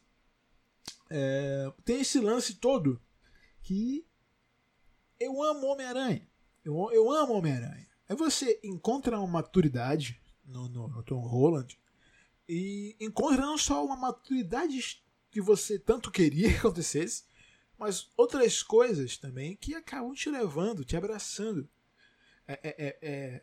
É, 1.10 1.70
tem 1.84 2.00
esse 2.00 2.18
lance 2.18 2.54
todo 2.54 3.00
que 3.60 4.06
eu 5.20 5.42
amo 5.42 5.66
Homem-Aranha. 5.66 6.26
Eu, 6.64 6.90
eu 6.92 7.10
amo 7.12 7.34
Homem-Aranha. 7.34 7.86
Aí 8.08 8.16
você 8.16 8.58
encontra 8.64 9.18
uma 9.18 9.26
maturidade 9.26 10.18
no, 10.42 10.68
no, 10.68 10.88
no 10.88 11.02
Tom 11.02 11.20
Holland 11.20 11.78
e 12.48 12.96
encontra 12.98 13.42
não 13.42 13.58
só 13.58 13.84
uma 13.84 13.96
maturidade 13.96 15.04
que 15.30 15.42
você 15.42 15.78
tanto 15.78 16.10
queria 16.10 16.48
que 16.52 16.58
acontecesse, 16.58 17.24
mas 17.78 18.10
outras 18.16 18.62
coisas 18.62 19.18
também 19.18 19.54
que 19.54 19.74
acabam 19.74 20.14
te 20.14 20.30
levando, 20.30 20.84
te 20.84 20.96
abraçando. 20.96 21.68
É, 22.48 22.52
é, 22.62 22.86
é, 22.86 22.98
é, 23.02 23.42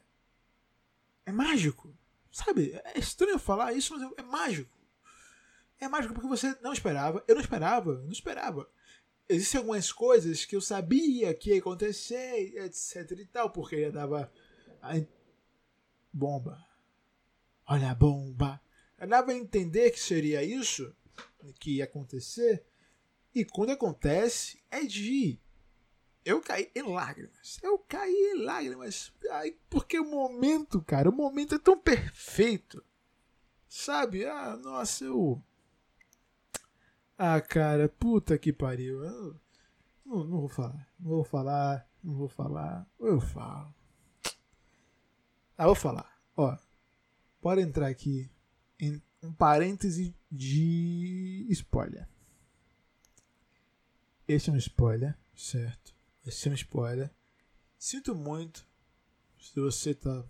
é 1.26 1.32
mágico. 1.32 1.96
Sabe? 2.32 2.80
É 2.84 2.98
estranho 2.98 3.38
falar 3.38 3.74
isso, 3.74 3.94
mas 3.94 4.12
é, 4.12 4.22
é 4.22 4.24
mágico. 4.24 4.78
É 5.80 5.88
mágico 5.88 6.14
porque 6.14 6.28
você 6.28 6.56
não 6.62 6.74
esperava. 6.74 7.24
Eu 7.28 7.36
não 7.36 7.42
esperava, 7.42 8.02
não 8.02 8.12
esperava. 8.12 8.70
Existem 9.28 9.60
algumas 9.60 9.92
coisas 9.92 10.46
que 10.46 10.56
eu 10.56 10.62
sabia 10.62 11.34
que 11.34 11.52
ia 11.52 11.60
acontecer, 11.60 12.58
etc 12.58 13.12
e 13.12 13.26
tal, 13.26 13.50
porque 13.52 13.76
ele 13.76 13.92
dava. 13.92 14.32
A... 14.82 14.94
Bomba. 16.12 16.64
Olha 17.66 17.92
a 17.92 17.96
bomba. 17.96 18.62
Eu 19.00 19.08
dava 19.08 19.32
a 19.32 19.36
entender 19.36 19.92
que 19.92 20.00
seria 20.00 20.44
isso 20.44 20.96
que 21.60 21.78
ia 21.78 21.86
acontecer. 21.86 22.64
E 23.34 23.44
quando 23.44 23.72
acontece, 23.72 24.62
é 24.70 24.84
de. 24.84 25.40
Eu 26.26 26.42
caí 26.42 26.72
em 26.76 26.84
lágrimas. 26.84 27.60
Eu 27.62 27.78
caí 27.80 28.34
em 28.34 28.44
lágrimas. 28.44 29.12
Ai, 29.32 29.56
porque 29.70 30.00
o 30.00 30.10
momento, 30.10 30.82
cara, 30.82 31.10
o 31.10 31.16
momento 31.16 31.56
é 31.56 31.60
tão 31.60 31.78
perfeito. 31.78 32.84
Sabe? 33.68 34.26
Ah, 34.26 34.56
nossa, 34.56 35.06
eu 35.06 35.44
ah, 37.18 37.40
cara, 37.40 37.88
puta 37.88 38.38
que 38.38 38.52
pariu. 38.52 39.04
Eu 39.04 39.40
não, 40.06 40.24
não 40.26 40.40
vou 40.42 40.50
falar. 40.50 40.90
Não 41.00 41.10
vou 41.10 41.24
falar. 41.24 41.90
Não 42.04 42.14
vou 42.16 42.28
falar. 42.28 42.88
Eu 43.00 43.22
falo. 43.22 43.74
Ah, 45.58 45.66
vou 45.66 45.76
falar. 45.76 46.20
Ó, 46.36 46.58
pode 47.40 47.62
entrar 47.62 47.88
aqui 47.88 48.30
em 48.80 49.02
um 49.22 49.32
parêntese 49.32 50.16
de 50.30 51.48
spoiler. 51.52 52.10
Esse 54.28 54.50
é 54.50 54.54
um 54.54 54.58
spoiler, 54.58 55.18
certo? 55.36 55.96
Esse 56.26 56.48
é 56.48 56.52
um 56.52 56.56
spoiler. 56.56 57.12
Sinto 57.78 58.16
muito 58.16 58.66
se 59.38 59.60
você 59.60 59.94
tá, 59.94 60.24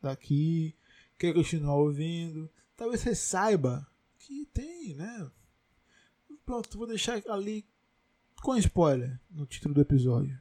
tá 0.00 0.12
aqui, 0.12 0.76
quer 1.18 1.34
continuar 1.34 1.76
ouvindo. 1.76 2.50
Talvez 2.76 3.00
você 3.00 3.14
saiba 3.14 3.86
que 4.18 4.46
tem, 4.46 4.94
né? 4.94 5.30
Pronto, 6.44 6.78
vou 6.78 6.86
deixar 6.86 7.20
ali 7.28 7.68
com 8.40 8.56
spoiler 8.56 9.20
no 9.28 9.46
título 9.46 9.74
do 9.74 9.80
episódio. 9.80 10.40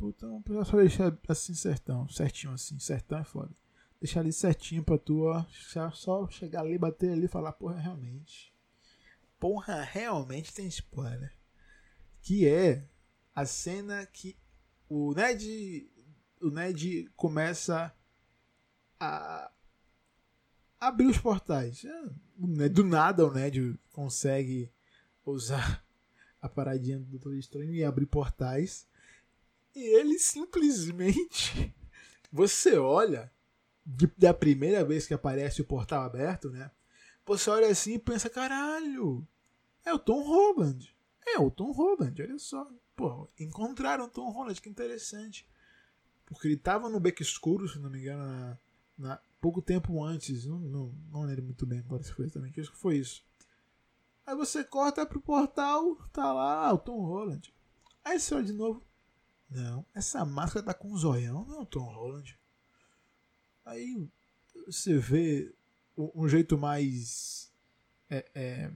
Então, 0.00 0.42
só 0.64 0.76
deixar 0.78 1.16
assim 1.28 1.54
certão, 1.54 2.08
certinho 2.08 2.52
assim, 2.52 2.78
certão 2.78 3.18
é 3.18 3.24
foda. 3.24 3.54
Deixar 4.00 4.20
ali 4.20 4.32
certinho 4.32 4.82
pra 4.82 4.98
tu, 4.98 5.24
ó, 5.24 5.44
só 5.92 6.28
chegar 6.28 6.62
ali, 6.62 6.76
bater 6.76 7.12
ali 7.12 7.26
e 7.26 7.28
falar, 7.28 7.52
porra, 7.52 7.78
realmente. 7.78 8.52
Porra, 9.38 9.82
realmente 9.82 10.52
tem 10.52 10.66
spoiler. 10.66 11.32
Que 12.20 12.48
é 12.48 12.88
a 13.34 13.44
cena 13.46 14.04
que 14.06 14.36
o 14.88 15.14
Ned 15.14 15.90
o 16.40 16.50
Ned 16.50 17.08
começa 17.16 17.94
a 18.98 19.50
abrir 20.78 21.06
os 21.06 21.18
portais. 21.18 21.84
É, 21.84 22.68
do 22.68 22.84
nada 22.84 23.24
o 23.24 23.32
Ned 23.32 23.78
consegue 23.92 24.72
usar 25.24 25.84
a 26.40 26.48
paradinha 26.48 26.98
do 26.98 27.04
Doutor 27.04 27.36
Estranho 27.36 27.74
e 27.74 27.84
abrir 27.84 28.06
portais. 28.06 28.88
E 29.74 29.80
ele 29.80 30.18
simplesmente. 30.18 31.74
Você 32.32 32.76
olha, 32.76 33.30
de, 33.84 34.06
da 34.18 34.34
primeira 34.34 34.84
vez 34.84 35.06
que 35.06 35.14
aparece 35.14 35.60
o 35.60 35.66
portal 35.66 36.02
aberto, 36.02 36.50
né? 36.50 36.70
Você 37.26 37.50
olha 37.50 37.68
assim 37.68 37.94
e 37.94 37.98
pensa: 37.98 38.28
caralho, 38.28 39.26
é 39.84 39.92
o 39.92 39.98
Tom 39.98 40.22
Holland. 40.22 40.94
É 41.26 41.38
o 41.38 41.50
Tom 41.50 41.70
Holland, 41.72 42.20
olha 42.20 42.38
só. 42.38 42.68
Pô, 42.94 43.28
encontraram 43.38 44.08
Tom 44.08 44.30
Holland, 44.30 44.60
que 44.60 44.68
interessante. 44.68 45.46
Porque 46.26 46.48
ele 46.48 46.56
tava 46.56 46.88
no 46.88 47.00
beco 47.00 47.22
escuro, 47.22 47.68
se 47.68 47.78
não 47.78 47.90
me 47.90 47.98
engano, 47.98 48.24
na, 48.24 48.58
na 48.98 49.20
pouco 49.40 49.60
tempo 49.60 50.02
antes. 50.02 50.46
Não, 50.46 50.58
não, 50.58 50.94
não 51.10 51.22
lembro 51.22 51.44
muito 51.44 51.66
bem 51.66 51.80
agora 51.80 52.02
se 52.02 52.12
foi 52.12 52.26
exatamente 52.26 52.60
isso 52.60 52.72
que 52.72 52.78
foi 52.78 52.96
isso. 52.98 53.24
Aí 54.24 54.36
você 54.36 54.62
corta 54.62 55.04
pro 55.04 55.20
portal, 55.20 55.96
tá 56.12 56.32
lá 56.32 56.72
o 56.72 56.78
Tom 56.78 57.00
Holland. 57.00 57.52
Aí 58.04 58.18
você 58.18 58.34
olha 58.34 58.44
de 58.44 58.52
novo. 58.52 58.82
Não, 59.50 59.84
essa 59.94 60.24
máscara 60.24 60.64
tá 60.64 60.74
com 60.74 60.90
um 60.90 60.96
zoião, 60.96 61.44
não 61.44 61.58
é 61.58 61.62
o 61.62 61.66
Tom 61.66 61.84
Holland. 61.84 62.38
Aí 63.64 64.08
você 64.66 64.96
vê 64.98 65.54
um 65.96 66.28
jeito 66.28 66.56
mais. 66.56 67.52
É, 68.08 68.30
é, 68.34 68.72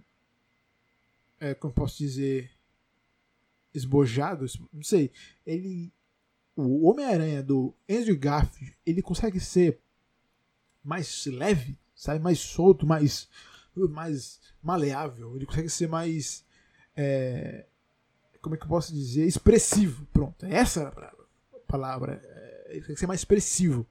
é, 1.40 1.54
como 1.54 1.72
posso 1.72 1.98
dizer? 1.98 2.55
Esbojado, 3.76 4.46
não 4.72 4.82
sei. 4.82 5.10
Ele. 5.46 5.92
O 6.54 6.88
Homem-Aranha 6.88 7.42
do 7.42 7.74
Andrew 7.88 8.18
Garfield, 8.18 8.74
ele 8.86 9.02
consegue 9.02 9.38
ser 9.38 9.78
mais 10.82 11.26
leve, 11.26 11.78
sabe? 11.94 12.18
Mais 12.18 12.38
solto, 12.38 12.86
mais, 12.86 13.28
mais 13.90 14.40
maleável. 14.62 15.36
Ele 15.36 15.44
consegue 15.44 15.68
ser 15.68 15.88
mais. 15.88 16.44
É, 16.96 17.66
como 18.40 18.54
é 18.54 18.58
que 18.58 18.64
eu 18.64 18.68
posso 18.68 18.94
dizer? 18.94 19.26
Expressivo. 19.26 20.06
Pronto, 20.12 20.46
essa 20.46 20.80
era 20.80 21.12
a 21.52 21.58
palavra. 21.66 22.22
É, 22.24 22.66
ele 22.70 22.80
consegue 22.80 23.00
ser 23.00 23.06
mais 23.06 23.20
expressivo. 23.20 23.86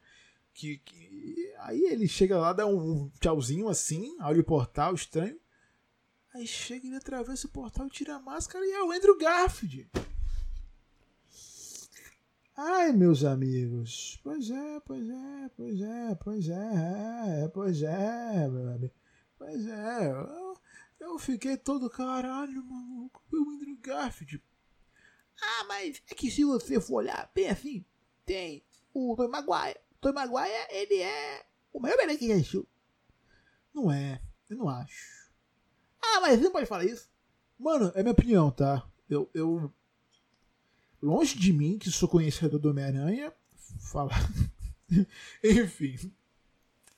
Que, 0.54 0.77
que, 0.80 1.54
aí 1.60 1.84
ele 1.84 2.08
chega 2.08 2.38
lá, 2.38 2.54
dá 2.54 2.65
um 2.65 3.10
tchauzinho 3.20 3.68
assim, 3.68 4.15
olha 4.22 4.42
o 4.42 4.46
portal 4.46 4.96
estranho. 4.96 5.38
Aí 6.36 6.46
chega, 6.46 6.86
ele 6.86 6.98
atravessa 6.98 7.48
o 7.48 7.50
portal, 7.50 7.89
tira 7.89 8.15
a 8.15 8.20
máscara 8.20 8.65
e 8.65 8.72
é 8.74 8.84
o 8.84 8.92
Andrew 8.92 9.18
Garfield. 9.18 9.89
Ai, 12.58 12.92
meus 12.92 13.24
amigos. 13.24 14.20
Pois 14.22 14.50
é, 14.50 14.80
pois 14.82 15.10
é, 15.10 15.50
pois 15.56 15.80
é, 15.80 16.15
pois 16.15 16.50
é, 16.50 17.44
é 17.44 17.48
pois 17.48 17.82
é, 17.82 18.50
meu 18.50 18.70
amigo. 18.70 18.94
Pois 19.38 19.65
é, 19.65 20.12
eu, 20.12 20.58
eu 21.00 21.18
fiquei 21.18 21.56
todo 21.56 21.89
caralho, 21.89 22.65
maluco. 22.65 23.24
O 23.32 23.51
Andrew 23.51 23.77
Garfield. 23.77 24.44
Ah, 25.42 25.63
mas 25.70 26.04
é 26.12 26.13
que 26.13 26.30
se 26.30 26.44
você 26.44 26.82
for 26.82 26.96
olhar 26.96 27.32
bem 27.34 27.48
assim, 27.48 27.86
tem 28.25 28.62
o 28.94 29.15
Tom 29.15 29.30
Maguire. 29.30 29.80
Tom 30.01 30.12
Maguire, 30.12 30.68
ele 30.70 31.01
é 31.01 31.46
o 31.72 31.80
maior 31.80 31.96
beleza 31.96 32.20
que 32.20 32.27
já 32.27 32.34
existiu. 32.34 32.68
Não 33.74 33.89
é, 33.89 34.22
eu 34.50 34.58
não 34.58 34.68
acho. 34.68 35.25
Ah, 36.15 36.22
mas 36.22 36.39
não 36.39 36.50
pode 36.50 36.65
falar 36.65 36.86
isso. 36.86 37.10
Mano, 37.60 37.91
é 37.93 38.01
minha 38.01 38.13
opinião, 38.13 38.50
tá? 38.50 38.88
Eu, 39.10 39.29
eu 39.34 39.69
longe 41.01 41.38
de 41.38 41.51
mim, 41.51 41.77
que 41.77 41.91
sou 41.91 42.07
conhecedor 42.07 42.57
do 42.57 42.69
Homem-Aranha, 42.69 43.34
falar. 43.79 44.17
Enfim. 45.43 46.10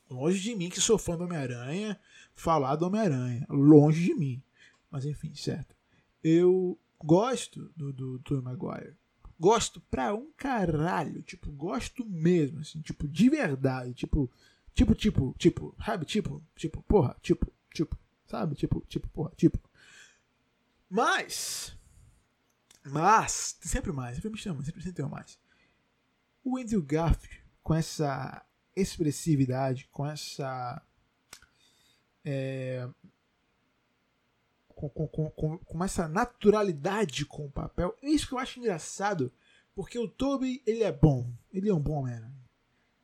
Longe 0.07 0.39
de 0.39 0.55
mim, 0.55 0.69
que 0.69 0.79
sou 0.79 0.99
fã 0.99 1.17
do 1.17 1.23
Homem-Aranha, 1.23 1.99
falar 2.35 2.75
do 2.75 2.85
Homem-Aranha. 2.85 3.45
Longe 3.49 4.03
de 4.03 4.13
mim. 4.13 4.43
Mas 4.91 5.03
enfim, 5.03 5.33
certo. 5.33 5.75
Eu 6.23 6.77
gosto 7.03 7.71
do, 7.75 7.91
do 7.91 8.19
Tobey 8.19 8.43
Maguire. 8.43 8.95
Gosto 9.39 9.81
pra 9.81 10.13
um 10.13 10.31
caralho. 10.37 11.23
Tipo, 11.23 11.51
gosto 11.51 12.05
mesmo, 12.05 12.59
assim, 12.59 12.81
tipo, 12.81 13.07
de 13.07 13.29
verdade. 13.29 13.95
Tipo, 13.95 14.29
tipo, 14.75 14.93
tipo, 14.93 15.35
tipo, 15.39 15.75
sabe? 15.83 16.05
Tipo, 16.05 16.41
tipo, 16.55 16.83
porra, 16.83 17.15
tipo, 17.21 17.51
tipo, 17.73 17.97
sabe? 18.27 18.55
Tipo, 18.55 18.81
tipo, 18.87 19.07
porra, 19.09 19.31
tipo. 19.35 19.59
Mas, 20.89 21.75
mas, 22.85 23.57
sempre 23.61 23.91
mais, 23.91 24.15
sempre 24.15 24.29
me 24.29 24.37
chama, 24.37 24.63
sempre, 24.63 24.81
sempre 24.81 25.01
tem 25.01 25.09
mais. 25.09 25.37
O 26.43 26.57
Andrew 26.57 26.81
Garfield, 26.81 27.43
com 27.61 27.73
essa 27.73 28.45
expressividade, 28.75 29.87
com 29.91 30.05
essa. 30.05 30.81
É, 32.23 32.87
com, 34.67 34.89
com, 34.89 35.29
com, 35.31 35.57
com 35.57 35.83
essa 35.83 36.07
naturalidade 36.07 37.25
com 37.25 37.47
o 37.47 37.51
papel. 37.51 37.97
É 38.01 38.09
isso 38.09 38.27
que 38.27 38.33
eu 38.33 38.39
acho 38.39 38.59
engraçado, 38.59 39.31
porque 39.75 39.97
o 39.97 40.07
Toby, 40.07 40.61
ele 40.65 40.83
é 40.83 40.91
bom, 40.91 41.29
ele 41.51 41.69
é 41.69 41.73
um 41.73 41.79
bom 41.79 41.99
Homem-Aranha. 41.99 42.31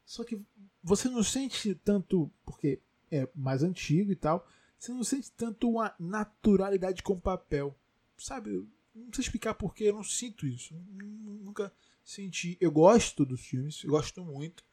Só 0.05 0.23
que 0.23 0.39
você 0.83 1.09
não 1.09 1.23
sente 1.23 1.73
tanto, 1.73 2.31
porque 2.45 2.79
é 3.09 3.27
mais 3.33 3.63
antigo 3.63 4.11
e 4.11 4.15
tal, 4.15 4.47
você 4.83 4.91
não 4.91 5.03
sente 5.03 5.31
tanto 5.31 5.69
uma 5.69 5.95
naturalidade 5.97 7.01
com 7.01 7.13
o 7.13 7.21
papel. 7.21 7.73
Sabe? 8.17 8.67
Não 8.93 9.13
sei 9.13 9.23
explicar 9.23 9.53
porque 9.53 9.85
eu 9.85 9.93
não 9.93 10.03
sinto 10.03 10.45
isso. 10.45 10.75
Nunca 10.91 11.71
senti. 12.03 12.57
Eu 12.59 12.69
gosto 12.69 13.25
dos 13.25 13.39
filmes, 13.39 13.81
eu 13.83 13.91
gosto 13.91 14.23
muito. 14.25 14.63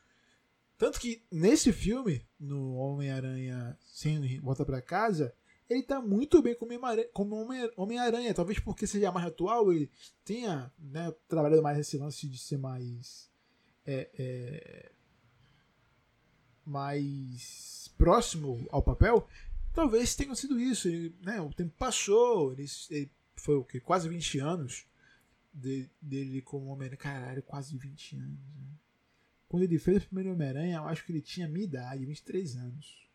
Tanto 0.76 0.98
que 0.98 1.22
nesse 1.30 1.72
filme, 1.72 2.26
no 2.38 2.74
Homem-Aranha 2.74 3.78
sem 3.80 4.40
volta 4.40 4.64
para 4.64 4.82
casa, 4.82 5.32
ele 5.68 5.82
tá 5.82 6.02
muito 6.02 6.42
bem 6.42 6.56
como 7.12 7.36
Homem-Aranha. 7.76 8.34
Talvez 8.34 8.58
porque 8.58 8.88
seja 8.88 9.12
mais 9.12 9.26
atual, 9.26 9.72
ele 9.72 9.88
tenha 10.24 10.72
né, 10.76 11.14
trabalhado 11.28 11.62
mais 11.62 11.78
esse 11.78 11.96
lance 11.96 12.26
de 12.28 12.38
ser 12.38 12.58
mais. 12.58 13.30
É, 13.86 14.10
é, 14.18 14.92
mais 16.64 17.92
próximo 17.96 18.66
ao 18.70 18.82
papel. 18.82 19.28
Talvez 19.72 20.14
tenha 20.14 20.34
sido 20.34 20.58
isso. 20.58 20.88
Ele, 20.88 21.14
né, 21.22 21.40
o 21.40 21.52
tempo 21.52 21.72
passou, 21.76 22.52
ele, 22.52 22.66
ele 22.90 23.10
foi 23.36 23.56
o 23.56 23.64
que? 23.64 23.80
Quase 23.80 24.08
20 24.08 24.38
anos 24.40 24.86
de, 25.52 25.88
dele 26.00 26.42
como 26.42 26.66
Homem-Aranha. 26.66 26.96
Caralho, 26.96 27.42
quase 27.42 27.76
20 27.76 28.16
anos. 28.16 28.38
Né? 28.56 28.68
Quando 29.48 29.62
ele 29.62 29.78
fez 29.78 30.02
o 30.02 30.06
primeiro 30.06 30.32
Homem-Aranha, 30.32 30.76
eu 30.76 30.86
acho 30.86 31.04
que 31.04 31.12
ele 31.12 31.20
tinha 31.20 31.48
minha 31.48 31.64
idade, 31.64 32.04
23 32.04 32.56
anos. 32.56 33.08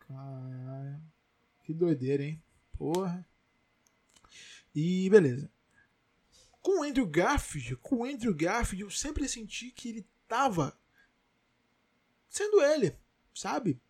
Caralho. 0.00 1.02
Que 1.64 1.74
doideira, 1.74 2.22
hein? 2.22 2.42
Porra. 2.72 3.26
E 4.74 5.08
beleza. 5.10 5.50
Com 6.62 6.80
o 6.80 6.82
Andrew 6.82 7.06
Garfield, 7.06 7.76
com 7.76 7.96
o 7.96 8.04
Andrew 8.04 8.34
Garfield, 8.34 8.82
eu 8.82 8.90
sempre 8.90 9.28
senti 9.28 9.70
que 9.70 9.88
ele 9.88 10.06
tava 10.28 10.78
sendo 12.28 12.60
ele, 12.60 12.94
sabe? 13.34 13.80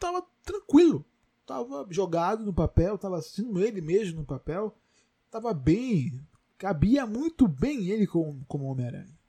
Tava 0.00 0.26
tranquilo. 0.44 1.04
Tava 1.46 1.86
jogado 1.90 2.44
no 2.44 2.52
papel, 2.52 2.98
tava 2.98 3.22
sendo 3.22 3.62
ele 3.64 3.80
mesmo 3.80 4.20
no 4.20 4.26
papel. 4.26 4.76
Tava 5.30 5.54
bem. 5.54 6.20
Cabia 6.58 7.06
muito 7.06 7.46
bem 7.46 7.88
ele 7.88 8.06
como, 8.06 8.44
como 8.48 8.64
Homem-Aranha 8.64 9.20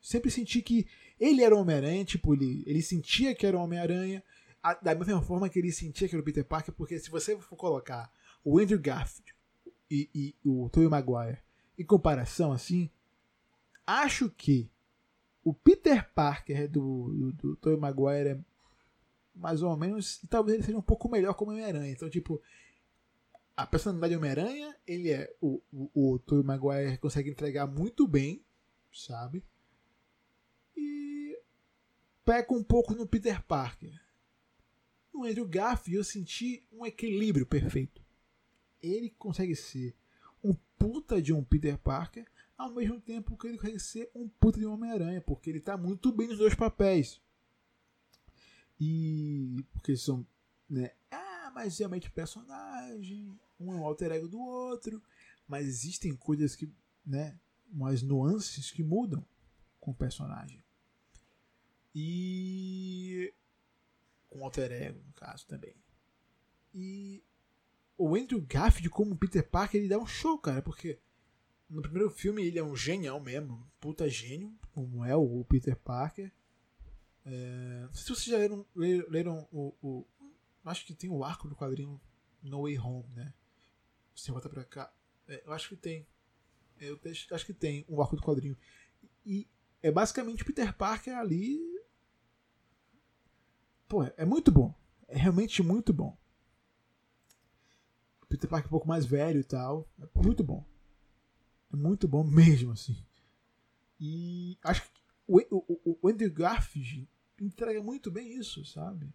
sempre 0.00 0.30
senti 0.30 0.62
que 0.62 0.86
ele 1.18 1.42
era 1.42 1.54
Homem-Aranha, 1.54 2.04
tipo, 2.04 2.34
ele, 2.34 2.64
ele 2.66 2.82
sentia 2.82 3.34
que 3.34 3.46
era 3.46 3.58
Homem-Aranha, 3.58 4.22
da 4.82 4.94
mesma 4.94 5.22
forma 5.22 5.48
que 5.48 5.58
ele 5.58 5.72
sentia 5.72 6.08
que 6.08 6.14
era 6.14 6.22
o 6.22 6.24
Peter 6.24 6.44
Parker, 6.44 6.74
porque 6.74 6.98
se 6.98 7.10
você 7.10 7.36
for 7.38 7.56
colocar 7.56 8.10
o 8.44 8.58
Andrew 8.58 8.78
Garfield 8.78 9.34
e, 9.90 10.08
e 10.14 10.34
o 10.44 10.68
Tobey 10.70 10.88
Maguire 10.88 11.38
em 11.78 11.84
comparação, 11.84 12.52
assim, 12.52 12.90
acho 13.86 14.30
que 14.30 14.70
o 15.42 15.54
Peter 15.54 16.10
Parker 16.12 16.68
do, 16.68 17.10
do, 17.10 17.32
do 17.32 17.56
Tobey 17.56 17.78
Maguire 17.78 18.28
é 18.28 18.38
mais 19.40 19.62
ou 19.62 19.76
menos, 19.76 20.22
e 20.22 20.26
talvez 20.26 20.56
ele 20.56 20.64
seja 20.64 20.78
um 20.78 20.82
pouco 20.82 21.08
melhor 21.08 21.34
como 21.34 21.50
Homem-Aranha. 21.50 21.90
Então, 21.90 22.08
tipo, 22.08 22.40
a 23.56 23.66
personalidade 23.66 24.12
de 24.12 24.18
Homem-Aranha, 24.18 24.76
ele 24.86 25.10
é. 25.10 25.34
O, 25.40 25.60
o, 25.72 26.12
o 26.12 26.18
Tobey 26.18 26.44
Maguire 26.44 26.98
consegue 26.98 27.30
entregar 27.30 27.66
muito 27.66 28.06
bem, 28.06 28.44
sabe? 28.92 29.42
peca 32.30 32.54
um 32.54 32.62
pouco 32.62 32.94
no 32.94 33.08
Peter 33.08 33.42
Parker. 33.42 33.92
No 35.12 35.24
Andrew 35.24 35.48
Garfield 35.48 35.96
eu 35.96 36.04
senti 36.04 36.64
um 36.70 36.86
equilíbrio 36.86 37.44
perfeito. 37.44 38.00
Ele 38.80 39.10
consegue 39.10 39.56
ser 39.56 39.96
um 40.42 40.54
puta 40.78 41.20
de 41.20 41.32
um 41.32 41.42
Peter 41.42 41.76
Parker, 41.76 42.24
ao 42.56 42.72
mesmo 42.72 43.00
tempo 43.00 43.36
que 43.36 43.48
ele 43.48 43.58
consegue 43.58 43.80
ser 43.80 44.10
um 44.14 44.28
puta 44.28 44.60
de 44.60 44.66
um 44.66 44.74
Homem-Aranha, 44.74 45.20
porque 45.20 45.50
ele 45.50 45.58
está 45.58 45.76
muito 45.76 46.12
bem 46.12 46.28
nos 46.28 46.38
dois 46.38 46.54
papéis. 46.54 47.20
E 48.80 49.62
porque 49.72 49.94
são, 49.96 50.26
né? 50.68 50.92
Ah, 51.10 51.52
mas 51.54 51.78
realmente 51.78 52.10
personagem, 52.10 53.38
um 53.58 53.74
é 53.74 53.76
o 53.76 53.84
alter 53.84 54.10
ego 54.12 54.26
do 54.26 54.40
outro, 54.40 55.02
mas 55.46 55.66
existem 55.66 56.16
coisas 56.16 56.56
que, 56.56 56.72
né, 57.04 57.38
umas 57.70 58.02
nuances 58.02 58.70
que 58.70 58.82
mudam 58.82 59.24
com 59.78 59.90
o 59.90 59.94
personagem. 59.94 60.62
E. 61.94 63.34
Com 64.30 64.44
alter 64.44 64.70
ego, 64.70 65.02
no 65.06 65.12
caso 65.12 65.46
também. 65.46 65.74
E. 66.74 67.22
O 67.98 68.16
Andrew 68.16 68.40
Garfield, 68.40 68.88
como 68.88 69.16
Peter 69.16 69.46
Parker, 69.46 69.78
ele 69.78 69.90
dá 69.90 69.98
um 69.98 70.06
show, 70.06 70.38
cara, 70.38 70.62
porque 70.62 70.98
no 71.68 71.82
primeiro 71.82 72.08
filme 72.08 72.42
ele 72.42 72.58
é 72.58 72.64
um 72.64 72.74
genial 72.74 73.20
mesmo, 73.20 73.70
puta 73.78 74.08
gênio, 74.08 74.58
como 74.72 75.04
é 75.04 75.14
o 75.14 75.44
Peter 75.44 75.76
Parker. 75.76 76.32
É, 77.32 77.88
se 77.92 78.04
vocês 78.04 78.24
já 78.24 78.38
leram, 78.38 78.66
leram 78.74 79.48
o, 79.52 79.74
o, 79.80 80.06
Acho 80.64 80.84
que 80.84 80.94
tem 80.94 81.08
o 81.08 81.22
arco 81.22 81.48
do 81.48 81.54
quadrinho 81.54 82.00
No 82.42 82.62
Way 82.62 82.78
Home, 82.78 83.08
né? 83.14 83.32
Você 84.14 84.32
volta 84.32 84.48
pra 84.48 84.64
cá. 84.64 84.92
É, 85.28 85.42
eu 85.46 85.52
acho 85.52 85.68
que 85.68 85.76
tem. 85.76 86.06
Eu 86.78 86.98
acho 87.32 87.46
que 87.46 87.54
tem 87.54 87.84
o 87.88 88.02
arco 88.02 88.16
do 88.16 88.22
quadrinho. 88.22 88.56
E 89.24 89.48
é 89.82 89.90
basicamente 89.90 90.44
Peter 90.44 90.74
Parker 90.74 91.16
ali 91.16 91.80
Pô, 93.90 94.04
é 94.04 94.24
muito 94.24 94.52
bom. 94.52 94.72
É 95.08 95.18
realmente 95.18 95.64
muito 95.64 95.92
bom. 95.92 96.16
Peter 98.28 98.48
Parker 98.48 98.66
é 98.66 98.68
um 98.68 98.70
pouco 98.70 98.86
mais 98.86 99.04
velho 99.04 99.40
e 99.40 99.44
tal. 99.44 99.90
É 100.00 100.22
muito 100.22 100.44
bom. 100.44 100.64
É 101.72 101.76
muito 101.76 102.06
bom 102.06 102.22
mesmo, 102.22 102.70
assim. 102.70 103.04
E 103.98 104.56
acho 104.62 104.82
que 104.82 105.00
o, 105.26 105.40
o, 105.50 105.98
o 106.00 106.08
Andrew 106.08 106.32
Garfield 106.32 107.08
entrega 107.40 107.82
muito 107.82 108.10
bem 108.10 108.36
isso, 108.38 108.64
sabe? 108.64 109.12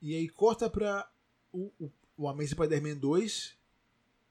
E 0.00 0.14
aí 0.14 0.28
corta 0.28 0.68
pra 0.70 1.08
o, 1.52 1.70
o, 1.78 1.92
o 2.16 2.28
Amazing 2.28 2.52
Spider-Man 2.52 2.96
2, 2.96 3.56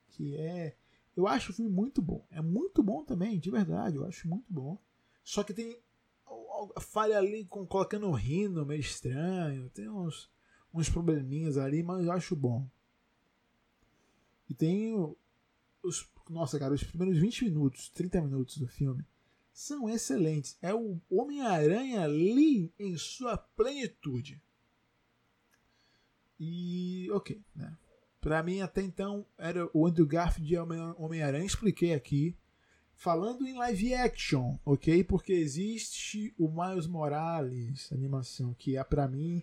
que 0.08 0.36
é. 0.36 0.76
Eu 1.16 1.26
acho 1.26 1.50
o 1.50 1.54
filme 1.54 1.70
muito 1.70 2.02
bom. 2.02 2.26
É 2.30 2.42
muito 2.42 2.82
bom 2.82 3.02
também, 3.02 3.38
de 3.38 3.50
verdade. 3.50 3.96
Eu 3.96 4.04
acho 4.04 4.28
muito 4.28 4.52
bom. 4.52 4.78
Só 5.24 5.42
que 5.42 5.54
tem 5.54 5.80
falha 6.80 7.16
ali 7.16 7.44
com 7.46 7.66
colocando 7.66 8.10
rindo 8.10 8.66
meio 8.66 8.80
estranho. 8.80 9.70
Tem 9.70 9.88
uns, 9.88 10.30
uns 10.74 10.90
probleminhas 10.90 11.56
ali, 11.56 11.82
mas 11.82 12.04
eu 12.04 12.12
acho 12.12 12.36
bom. 12.36 12.68
E 14.48 14.54
tem 14.54 14.94
os. 15.82 16.08
Nossa, 16.28 16.58
cara, 16.58 16.74
os 16.74 16.82
primeiros 16.82 17.18
20 17.18 17.44
minutos, 17.44 17.88
30 17.88 18.20
minutos 18.20 18.58
do 18.58 18.66
filme 18.66 19.04
são 19.56 19.88
excelentes. 19.88 20.58
É 20.60 20.74
o 20.74 21.00
Homem-Aranha 21.08 22.02
ali 22.02 22.70
em 22.78 22.94
sua 22.98 23.38
plenitude. 23.38 24.38
E 26.38 27.08
ok, 27.10 27.42
né? 27.54 27.74
Pra 28.20 28.42
mim, 28.42 28.60
até 28.60 28.82
então, 28.82 29.24
era 29.38 29.66
o 29.72 29.86
Andrew 29.86 30.06
Garfield 30.06 30.46
de 30.46 30.58
Homem-Aranha. 30.58 31.46
Expliquei 31.46 31.94
aqui. 31.94 32.36
Falando 32.94 33.46
em 33.46 33.56
live 33.56 33.94
action, 33.94 34.58
ok? 34.62 35.02
Porque 35.04 35.32
existe 35.32 36.34
o 36.38 36.50
Miles 36.50 36.86
Morales 36.86 37.90
animação, 37.92 38.52
que 38.54 38.76
é 38.76 38.84
para 38.84 39.08
mim 39.08 39.42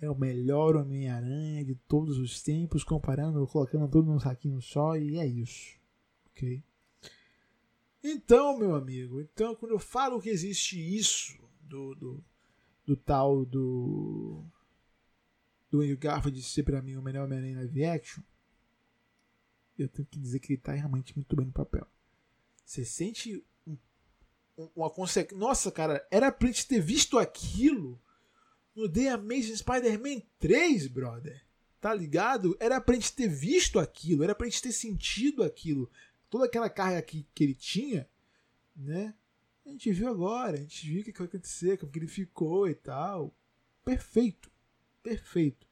é 0.00 0.10
o 0.10 0.14
melhor 0.14 0.76
Homem-Aranha 0.76 1.64
de 1.64 1.74
todos 1.88 2.18
os 2.18 2.42
tempos, 2.42 2.84
comparando, 2.84 3.46
colocando 3.46 3.88
tudo 3.88 4.10
num 4.10 4.20
saquinho 4.20 4.60
só, 4.60 4.96
e 4.96 5.18
é 5.18 5.26
isso, 5.26 5.78
ok? 6.30 6.62
Então, 8.08 8.56
meu 8.56 8.74
amigo, 8.74 9.20
então 9.20 9.54
quando 9.56 9.72
eu 9.72 9.78
falo 9.78 10.20
que 10.20 10.28
existe 10.28 10.78
isso 10.78 11.36
do, 11.60 11.94
do, 11.96 12.24
do 12.84 12.96
tal 12.96 13.44
do 13.44 14.44
do 15.68 15.80
Andrew 15.80 15.98
Garfield 15.98 16.40
ser 16.42 16.62
para 16.62 16.80
mim 16.80 16.96
o 16.96 17.02
melhor 17.02 17.24
Homem-Aranha 17.24 17.56
live 17.56 17.84
action, 17.84 18.22
eu 19.76 19.88
tenho 19.88 20.06
que 20.06 20.20
dizer 20.20 20.38
que 20.38 20.52
ele 20.52 20.60
tá 20.60 20.72
realmente 20.72 21.16
muito 21.16 21.34
bem 21.34 21.46
no 21.46 21.52
papel. 21.52 21.86
Você 22.64 22.84
sente 22.84 23.44
um, 23.66 23.76
uma 24.74 24.88
consequência. 24.88 25.36
Nossa, 25.36 25.70
cara, 25.72 26.06
era 26.10 26.30
pra 26.30 26.46
gente 26.46 26.66
ter 26.66 26.80
visto 26.80 27.18
aquilo 27.18 28.00
no 28.74 28.88
The 28.88 29.10
Amazing 29.10 29.56
Spider-Man 29.56 30.22
3, 30.38 30.86
brother. 30.86 31.44
Tá 31.80 31.92
ligado? 31.92 32.56
Era 32.58 32.80
pra 32.80 32.94
gente 32.94 33.12
ter 33.12 33.28
visto 33.28 33.78
aquilo, 33.78 34.22
era 34.22 34.34
pra 34.34 34.46
gente 34.46 34.62
ter 34.62 34.72
sentido 34.72 35.42
aquilo. 35.42 35.90
Toda 36.28 36.46
aquela 36.46 36.68
carga 36.68 37.00
que, 37.02 37.26
que 37.34 37.44
ele 37.44 37.54
tinha, 37.54 38.08
né? 38.74 39.14
A 39.64 39.70
gente 39.70 39.92
viu 39.92 40.08
agora, 40.08 40.56
a 40.56 40.60
gente 40.60 40.86
viu 40.86 41.00
o 41.00 41.04
que, 41.04 41.12
que 41.12 41.18
vai 41.18 41.28
acontecer, 41.28 41.76
como 41.76 41.90
que 41.90 41.98
ele 41.98 42.06
ficou 42.06 42.68
e 42.68 42.74
tal. 42.74 43.34
Perfeito. 43.84 44.50
Perfeito. 45.02 45.66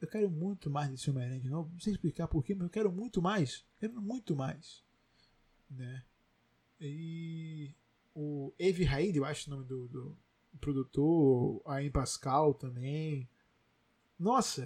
Eu 0.00 0.08
quero 0.08 0.30
muito 0.30 0.70
mais 0.70 0.90
desse 0.90 1.10
Homem-Aranha 1.10 1.40
de 1.40 1.50
novo. 1.50 1.70
Não 1.72 1.80
sei 1.80 1.92
explicar 1.92 2.28
porquê, 2.28 2.54
mas 2.54 2.64
eu 2.64 2.70
quero 2.70 2.92
muito 2.92 3.20
mais. 3.20 3.66
Quero 3.78 4.00
muito 4.00 4.36
mais. 4.36 4.82
Né? 5.68 6.04
E 6.80 7.74
o 8.14 8.52
Avi 8.60 8.86
Haid, 8.86 9.16
eu 9.16 9.24
acho 9.24 9.50
o 9.50 9.54
nome 9.54 9.66
do, 9.66 9.88
do 9.88 10.16
produtor, 10.60 11.62
a 11.66 11.82
em 11.82 11.90
Pascal 11.90 12.54
também. 12.54 13.28
Nossa, 14.18 14.64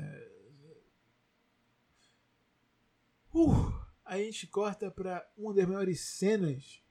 Uh, 3.34 3.72
a 4.12 4.18
gente 4.18 4.46
corta 4.46 4.90
pra 4.90 5.26
uma 5.38 5.54
das 5.54 5.66
maiores 5.66 6.00
cenas 6.00 6.82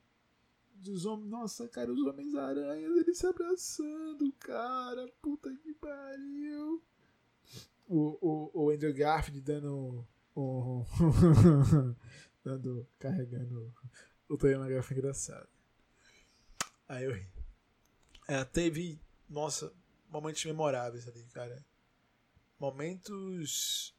dos 0.74 1.06
homens. 1.06 1.30
Nossa, 1.30 1.68
cara, 1.68 1.92
os 1.92 2.00
Homens-Aranhas, 2.00 2.96
eles 2.96 3.16
se 3.16 3.26
abraçando, 3.26 4.32
cara. 4.40 5.06
Puta 5.22 5.54
que 5.54 5.72
pariu. 5.74 6.82
O, 7.86 8.18
o, 8.20 8.64
o 8.64 8.70
Andrew 8.70 8.92
Garfield 8.92 9.40
dando. 9.40 10.06
Dando. 12.44 12.88
carregando 12.98 13.72
o 14.28 14.36
Tony 14.36 14.54
McGrath 14.54 14.90
engraçado. 14.90 15.48
Aí 16.88 17.04
eu 17.04 17.12
ri. 17.12 17.30
É, 18.26 18.44
teve. 18.44 19.00
Nossa, 19.28 19.72
momentos 20.08 20.44
memoráveis 20.44 21.06
ali, 21.06 21.22
cara. 21.26 21.64
Momentos 22.58 23.94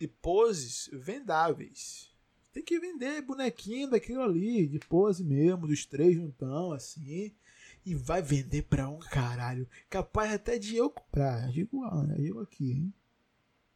e 0.00 0.08
poses 0.08 0.88
vendáveis. 0.92 2.15
Tem 2.56 2.64
que 2.64 2.80
vender 2.80 3.20
bonequinho 3.20 3.90
daquilo 3.90 4.22
ali, 4.22 4.66
de 4.66 4.78
pose 4.78 5.22
mesmo, 5.22 5.66
dos 5.66 5.84
três 5.84 6.14
juntão, 6.14 6.72
assim. 6.72 7.36
E 7.84 7.94
vai 7.94 8.22
vender 8.22 8.62
pra 8.62 8.88
um 8.88 8.98
caralho. 8.98 9.68
Capaz 9.90 10.32
até 10.32 10.58
de 10.58 10.74
eu 10.74 10.88
comprar. 10.88 11.52
Digo, 11.52 11.84
ah, 11.84 12.02
né? 12.04 12.16
Eu 12.18 12.40
aqui, 12.40 12.72
hein? 12.72 12.94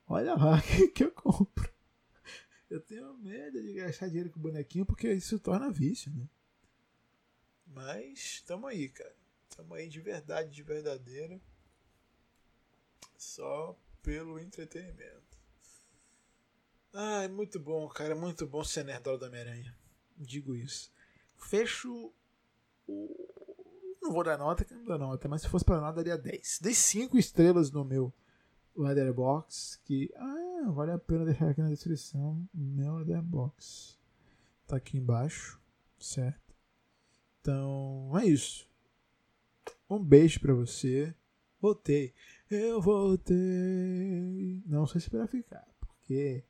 Olha 0.06 0.34
lá 0.34 0.58
que, 0.64 0.88
que 0.88 1.04
eu 1.04 1.12
compro. 1.12 1.70
Eu 2.70 2.80
tenho 2.80 3.12
medo 3.18 3.62
de 3.62 3.74
gastar 3.74 4.06
dinheiro 4.06 4.30
com 4.30 4.40
bonequinho 4.40 4.86
porque 4.86 5.12
isso 5.12 5.38
torna 5.38 5.70
vício, 5.70 6.10
né? 6.14 6.26
Mas 7.66 8.42
tamo 8.46 8.66
aí, 8.66 8.88
cara. 8.88 9.14
Tamo 9.54 9.74
aí 9.74 9.90
de 9.90 10.00
verdade, 10.00 10.48
de 10.48 10.62
verdadeiro. 10.62 11.38
Só 13.18 13.78
pelo 14.02 14.38
entretenimento. 14.38 15.29
Ai, 16.92 17.28
muito 17.28 17.58
bom, 17.60 17.88
cara. 17.88 18.14
Muito 18.14 18.46
bom 18.46 18.64
ser 18.64 18.84
nerdola 18.84 19.18
do 19.18 19.26
Homem-Aranha. 19.26 19.74
Digo 20.16 20.54
isso. 20.54 20.92
Fecho 21.36 22.12
o. 22.86 23.30
Não 24.02 24.12
vou 24.12 24.24
dar 24.24 24.38
nota, 24.38 24.64
que 24.64 24.74
não 24.74 24.84
dou 24.84 24.98
nota, 24.98 25.28
mas 25.28 25.42
se 25.42 25.48
fosse 25.48 25.64
para 25.64 25.80
nada, 25.80 26.02
daria 26.02 26.16
10. 26.16 26.60
Dei 26.62 26.74
5 26.74 27.18
estrelas 27.18 27.70
no 27.70 27.84
meu 27.84 28.12
Leatherbox. 28.76 29.80
Que. 29.84 30.12
Ah, 30.16 30.70
vale 30.70 30.92
a 30.92 30.98
pena 30.98 31.24
deixar 31.24 31.50
aqui 31.50 31.62
na 31.62 31.68
descrição. 31.68 32.48
Meu 32.52 32.96
Leatherbox. 32.96 33.98
Tá 34.66 34.76
aqui 34.76 34.98
embaixo. 34.98 35.60
Certo? 35.98 36.54
Então, 37.40 38.10
é 38.18 38.26
isso. 38.26 38.68
Um 39.88 40.02
beijo 40.02 40.40
para 40.40 40.54
você. 40.54 41.14
Voltei. 41.60 42.14
Eu 42.50 42.80
voltei. 42.80 44.62
Não 44.66 44.86
sei 44.86 45.00
se 45.00 45.10
para 45.10 45.26
ficar, 45.26 45.66
porque 45.78 46.44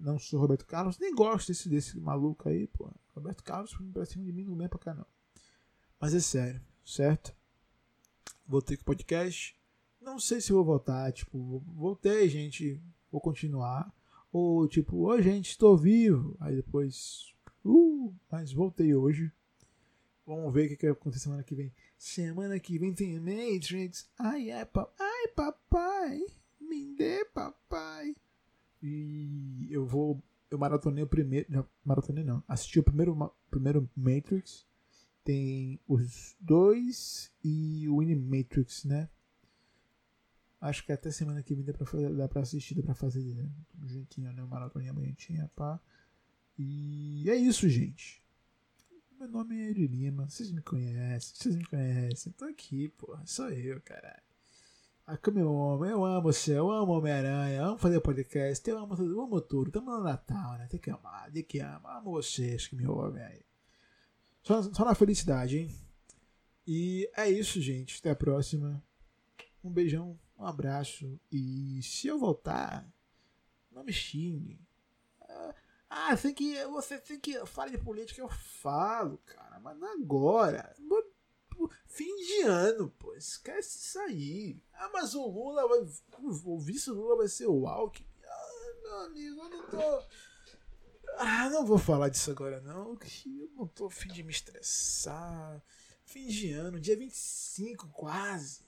não 0.00 0.18
sou 0.18 0.40
Roberto 0.40 0.66
Carlos, 0.66 0.98
nem 0.98 1.14
gosto 1.14 1.48
desse, 1.48 1.68
desse 1.68 1.98
maluco 1.98 2.48
aí, 2.48 2.66
pô. 2.66 2.90
Roberto 3.14 3.44
Carlos 3.44 3.76
pra 3.92 4.06
cima 4.06 4.24
de 4.24 4.32
mim 4.32 4.44
não 4.44 4.56
vem 4.56 4.68
pra 4.68 4.78
cá 4.78 4.94
não. 4.94 5.06
Mas 6.00 6.14
é 6.14 6.20
sério, 6.20 6.60
certo? 6.84 7.34
Voltei 8.46 8.76
com 8.76 8.82
o 8.82 8.86
podcast. 8.86 9.56
Não 10.00 10.18
sei 10.18 10.40
se 10.40 10.52
vou 10.52 10.64
voltar, 10.64 11.12
tipo, 11.12 11.62
voltei, 11.66 12.28
gente, 12.28 12.82
vou 13.12 13.20
continuar. 13.20 13.94
Ou 14.32 14.66
tipo, 14.66 14.96
oi 14.96 15.22
gente, 15.22 15.50
estou 15.50 15.76
vivo. 15.76 16.36
Aí 16.40 16.56
depois, 16.56 17.34
uh, 17.64 18.14
mas 18.30 18.52
voltei 18.52 18.94
hoje. 18.94 19.30
Vamos 20.26 20.54
ver 20.54 20.66
o 20.66 20.68
que, 20.70 20.76
que 20.76 20.86
vai 20.86 20.92
acontecer 20.92 21.24
semana 21.24 21.42
que 21.42 21.54
vem. 21.54 21.74
Semana 21.98 22.58
que 22.58 22.78
vem 22.78 22.94
tem 22.94 23.18
Matrix. 23.18 24.08
Ai, 24.18 24.50
é, 24.50 24.64
pa... 24.64 24.88
Ai 24.98 25.28
papai. 25.34 26.20
Me 26.60 26.86
dê, 26.94 27.24
papai. 27.26 28.14
E 28.82 29.68
eu 29.70 29.86
vou. 29.86 30.22
Eu 30.50 30.58
maratonei 30.58 31.04
o 31.04 31.06
primeiro. 31.06 31.68
Maratonei 31.84 32.24
não. 32.24 32.42
Assisti 32.48 32.78
o 32.80 32.82
primeiro, 32.82 33.32
primeiro 33.50 33.88
Matrix. 33.96 34.66
Tem 35.22 35.78
os 35.86 36.34
dois 36.40 37.30
e 37.44 37.88
o 37.88 37.96
Matrix 38.18 38.84
né? 38.84 39.08
Acho 40.60 40.84
que 40.84 40.92
até 40.92 41.10
semana 41.10 41.42
que 41.42 41.54
vem 41.54 41.64
dá 41.64 41.72
pra, 41.72 41.86
dá 42.26 42.40
assistir, 42.40 42.74
dá 42.74 42.82
pra 42.82 42.94
fazer 42.94 43.34
né? 43.34 43.48
um 43.82 43.88
jeitinho, 43.88 44.30
né? 44.32 44.42
Maratoninha 44.42 44.92
bonitinha, 44.92 45.50
pá. 45.56 45.80
E 46.58 47.30
é 47.30 47.36
isso, 47.36 47.66
gente. 47.68 48.22
Meu 49.18 49.28
nome 49.28 49.58
é 49.58 49.70
Eri 49.70 49.86
Lima, 49.86 50.28
vocês 50.28 50.50
me 50.50 50.60
conhecem, 50.60 51.34
vocês 51.34 51.56
me 51.56 51.64
conhecem. 51.64 52.32
Tô 52.32 52.44
aqui, 52.44 52.88
porra, 52.88 53.22
sou 53.26 53.48
eu, 53.50 53.80
caralho. 53.80 54.29
Ah, 55.12 55.16
como 55.16 55.40
eu 55.40 55.48
amo, 55.48 55.84
eu 55.84 56.04
amo 56.04 56.22
você, 56.22 56.56
eu 56.56 56.70
amo 56.70 56.92
Homem-Aranha, 56.92 57.64
amo 57.64 57.78
fazer 57.78 58.00
podcast, 58.00 58.70
eu 58.70 58.78
amo 58.78 58.94
tudo, 58.94 59.10
eu 59.10 59.20
amo 59.20 59.40
tudo. 59.40 59.66
Estamos 59.66 59.92
no 59.92 60.04
Natal, 60.04 60.56
né? 60.56 60.68
Tem 60.70 60.78
que 60.78 60.88
amar, 60.88 61.28
tem 61.32 61.42
que 61.42 61.60
amar. 61.60 61.96
Amo 61.96 62.12
vocês 62.12 62.68
que 62.68 62.76
me 62.76 62.86
ouvem 62.86 63.20
aí. 63.20 63.44
Só, 64.40 64.62
só 64.62 64.84
na 64.84 64.94
felicidade, 64.94 65.58
hein? 65.58 65.76
E 66.64 67.10
é 67.16 67.28
isso, 67.28 67.60
gente. 67.60 67.98
Até 67.98 68.10
a 68.10 68.14
próxima. 68.14 68.80
Um 69.64 69.70
beijão, 69.72 70.16
um 70.38 70.44
abraço. 70.44 71.18
E 71.28 71.82
se 71.82 72.06
eu 72.06 72.16
voltar, 72.16 72.88
não 73.72 73.82
me 73.82 73.92
xingue. 73.92 74.60
Ah, 75.88 76.16
tem 76.16 76.32
que, 76.32 76.64
você 76.66 76.98
tem 76.98 77.18
que. 77.18 77.44
Fale 77.46 77.72
de 77.72 77.78
política, 77.78 78.20
eu 78.20 78.28
falo, 78.28 79.18
cara. 79.26 79.58
Mas 79.58 79.76
não 79.76 79.92
agora 79.92 80.72
fim 81.86 82.14
de 82.16 82.42
ano, 82.42 82.90
pô. 82.98 83.14
Esquece 83.14 83.78
isso 83.78 83.98
aí. 83.98 84.62
Ah, 84.72 84.90
mas 84.92 85.14
o 85.14 85.26
Lula 85.26 85.66
vai. 85.68 85.80
O 86.22 86.58
vice 86.58 86.90
Lula 86.90 87.16
vai 87.16 87.28
ser 87.28 87.46
o 87.46 87.66
Alckmin. 87.66 88.06
Ah, 88.24 88.74
meu 88.82 88.98
amigo, 89.00 89.40
eu 89.40 89.48
não 89.48 89.66
tô. 89.68 90.06
Ah, 91.18 91.50
não 91.50 91.66
vou 91.66 91.78
falar 91.78 92.08
disso 92.08 92.30
agora, 92.30 92.60
não. 92.60 92.98
Eu 93.26 93.50
não 93.56 93.66
tô 93.66 93.90
fim 93.90 94.08
de 94.08 94.22
me 94.22 94.30
estressar. 94.30 95.62
Fim 96.04 96.26
de 96.26 96.52
ano, 96.52 96.80
dia 96.80 96.96
25 96.96 97.88
quase. 97.88 98.64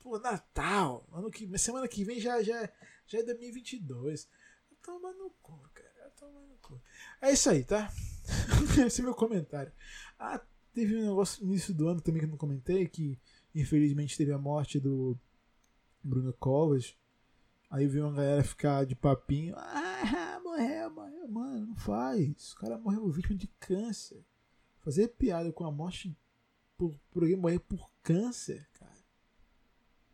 Pô, 0.00 0.18
Natal. 0.18 1.06
Ano 1.12 1.30
que, 1.30 1.46
semana 1.58 1.86
que 1.86 2.04
vem 2.04 2.18
já, 2.18 2.42
já, 2.42 2.68
já 3.06 3.18
é 3.20 3.22
2022. 3.22 4.28
Toma 4.82 5.12
no 5.12 5.30
cu, 5.42 5.58
cara. 5.72 6.10
Toma 6.18 6.40
no 6.40 6.56
cu. 6.56 6.82
É 7.20 7.32
isso 7.32 7.48
aí, 7.48 7.64
tá? 7.64 7.90
Esse 8.84 9.00
é 9.00 9.04
meu 9.04 9.14
comentário. 9.14 9.72
Ah, 10.18 10.40
Teve 10.72 10.96
um 10.96 11.02
negócio 11.02 11.44
no 11.44 11.52
início 11.52 11.74
do 11.74 11.88
ano 11.88 12.00
também 12.00 12.20
que 12.20 12.26
eu 12.26 12.30
não 12.30 12.38
comentei, 12.38 12.88
que 12.88 13.18
infelizmente 13.54 14.16
teve 14.16 14.32
a 14.32 14.38
morte 14.38 14.80
do 14.80 15.18
Bruno 16.02 16.32
Covas. 16.32 16.96
Aí 17.70 17.86
veio 17.86 18.06
uma 18.06 18.14
galera 18.14 18.42
ficar 18.42 18.84
de 18.84 18.94
papinho. 18.94 19.54
Ah, 19.56 20.40
morreu, 20.42 20.90
morreu. 20.90 21.28
Mano, 21.28 21.66
não 21.68 21.76
faz. 21.76 22.52
O 22.52 22.56
cara 22.56 22.78
morreu 22.78 23.10
vítima 23.10 23.36
de 23.36 23.48
câncer. 23.58 24.24
Fazer 24.80 25.08
piada 25.08 25.52
com 25.52 25.64
a 25.64 25.70
morte 25.70 26.16
por, 26.76 26.98
por 27.10 27.22
alguém 27.22 27.36
morrer 27.36 27.60
por 27.60 27.90
câncer, 28.02 28.66
cara. 28.72 28.92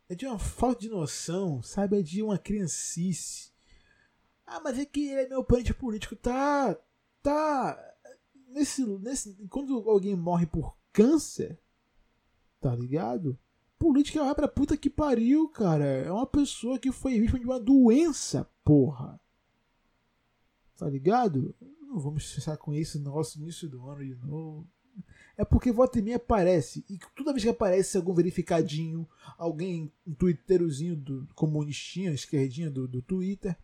É 0.07 0.15
de 0.15 0.25
uma 0.25 0.39
falta 0.39 0.81
de 0.81 0.89
noção, 0.89 1.61
sabe? 1.61 1.99
É 1.99 2.01
de 2.01 2.21
uma 2.21 2.37
criancice. 2.37 3.51
Ah, 4.45 4.59
mas 4.59 4.77
é 4.79 4.85
que 4.85 5.09
ele 5.09 5.21
é 5.21 5.29
meu 5.29 5.43
parente 5.43 5.73
político. 5.73 6.15
Tá, 6.15 6.75
tá 7.21 7.88
nesse, 8.49 8.85
nesse, 8.85 9.33
quando 9.49 9.89
alguém 9.89 10.15
morre 10.15 10.45
por 10.45 10.75
câncer, 10.91 11.59
tá 12.59 12.75
ligado? 12.75 13.37
Política 13.77 14.23
vai 14.23 14.35
pra 14.35 14.47
puta 14.47 14.75
que 14.75 14.89
pariu, 14.89 15.47
cara. 15.47 15.85
É 15.85 16.11
uma 16.11 16.25
pessoa 16.25 16.77
que 16.77 16.91
foi 16.91 17.19
vítima 17.19 17.39
de 17.39 17.45
uma 17.45 17.59
doença, 17.59 18.49
porra. 18.63 19.19
Tá 20.75 20.89
ligado? 20.89 21.55
Não 21.81 21.97
vamos 21.97 22.25
estressar 22.25 22.57
com 22.57 22.73
isso 22.73 22.99
no 22.99 23.15
nosso 23.15 23.39
início 23.39 23.69
do 23.69 23.87
ano 23.87 24.03
de 24.03 24.15
novo. 24.15 24.67
É 25.37 25.45
porque 25.45 25.71
volta 25.71 25.97
e 25.97 26.01
meia 26.01 26.17
aparece. 26.17 26.83
E 26.89 26.99
toda 27.15 27.31
vez 27.31 27.43
que 27.43 27.49
aparece 27.49 27.95
algum 27.95 28.13
verificadinho, 28.13 29.07
alguém, 29.37 29.89
um 30.05 30.13
twitterozinho 30.13 30.97
do 30.97 31.25
comunistinha, 31.33 32.11
esquerdinha 32.11 32.69
do, 32.69 32.85
do 32.85 33.01
Twitter, 33.01 33.57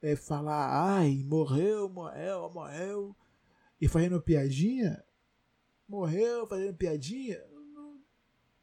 é, 0.00 0.14
falar, 0.14 0.96
ai, 0.96 1.24
morreu, 1.26 1.88
morreu, 1.88 2.48
morreu 2.52 3.16
e 3.80 3.88
fazendo 3.88 4.20
piadinha, 4.20 5.02
morreu 5.88 6.46
fazendo 6.46 6.74
piadinha, 6.74 7.42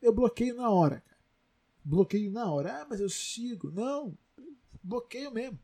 eu 0.02 0.14
bloqueio 0.14 0.56
na 0.56 0.70
hora, 0.70 1.02
cara. 1.02 1.18
Bloqueio 1.84 2.32
na 2.32 2.52
hora. 2.52 2.82
Ah, 2.82 2.88
mas 2.90 3.00
eu 3.00 3.10
sigo. 3.10 3.72
Não, 3.72 4.18
bloqueio 4.84 5.32
mesmo. 5.32 5.58